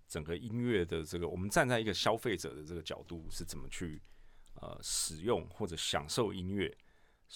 [0.08, 4.00] 整个音乐的这个，我们站在一个消费者的这个角度是怎么去
[4.54, 6.74] 呃使用或者享受音乐，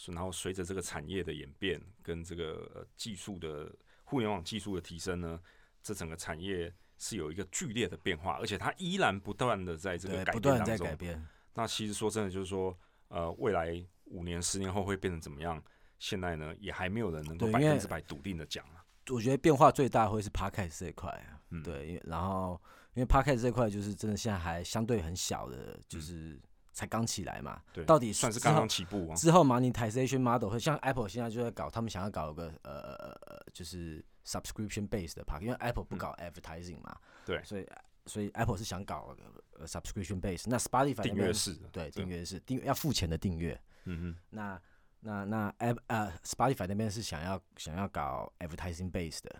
[0.07, 3.71] 然后随着这个产业的演变跟这个技术的
[4.05, 5.39] 互联网技术的提升呢，
[5.83, 6.75] 这整个产业。
[7.03, 11.27] 是有一个剧烈的变化，而且它依然不断的在这个改变当中。
[11.55, 12.79] 那其实说真的，就是说，
[13.09, 15.61] 呃，未来五年、十年后会变成怎么样？
[15.99, 18.85] 现在呢，也还没有人能够百分之百笃定的讲啊。
[19.09, 21.41] 我觉得变化最大会是 Podcast 这一块啊。
[21.49, 22.61] 嗯，对，然后
[22.93, 26.39] 因为 Podcast 这块就是真的现在还相对很小的，就是
[26.73, 27.63] 才刚起来嘛。
[27.73, 29.11] 对，到底算是刚刚起步。
[29.17, 34.05] 之后 monetization model 会像 Apple 现在就在搞，他们想要搞个呃，就是。
[34.31, 37.67] Subscription base 的 park，因为 Apple 不搞 advertising 嘛，对，所以
[38.07, 39.17] 所以 Apple 是想搞
[39.59, 40.45] 呃 subscription base。
[40.47, 43.61] 那 Spotify 订阅式，对，订阅式订要付钱的订阅。
[43.85, 44.63] 嗯哼，那
[45.01, 49.35] 那那 App 呃 Spotify 那边是想要想要搞 advertising base 的，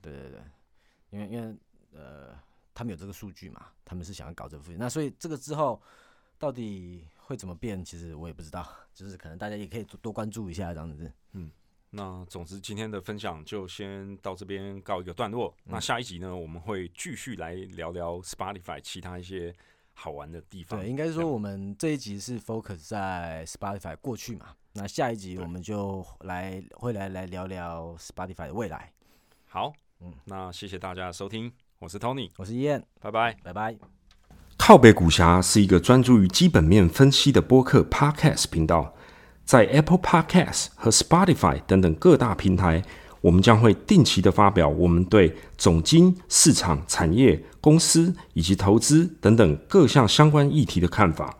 [0.00, 0.40] 对对对，
[1.10, 1.56] 因为因为
[1.92, 2.38] 呃
[2.72, 4.78] 他们有这个数据嘛，他们是想要搞这个付钱。
[4.78, 5.82] 那所以这个之后
[6.38, 11.12] 到底会怎么变，其实我也不知道，就是可能大家也可以多多关注一下这样子。
[11.32, 11.50] 嗯。
[11.90, 15.54] 那总之，今天的分享就先到这边告一个段落。
[15.64, 19.54] 那下一集呢，我们会继续来聊聊 Spotify 其他一些
[19.94, 20.80] 好玩的地方。
[20.80, 24.48] 对，应该说我们这一集是 focus 在 Spotify 过去嘛。
[24.72, 28.92] 那下一集我们就来会来来聊聊 Spotify 的未来。
[29.46, 33.76] 好，嗯，那谢谢大家的收听，我是 Tony，我是燕，拜拜，拜拜。
[34.58, 38.95] 靠北股侠是一个专注于基本面分析的播客 Podcast 频道。
[39.46, 42.82] 在 Apple Podcast 和 Spotify 等等各大平台，
[43.20, 51.32] 我们将会定期的发表我们对总经、市场、产业、公司以及投资等等各项相关议题的看法。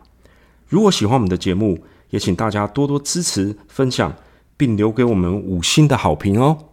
[0.69, 1.79] 如果喜欢我们的节目，
[2.11, 4.15] 也请大家多多支持、分享，
[4.57, 6.66] 并留给我们五星的好评哦。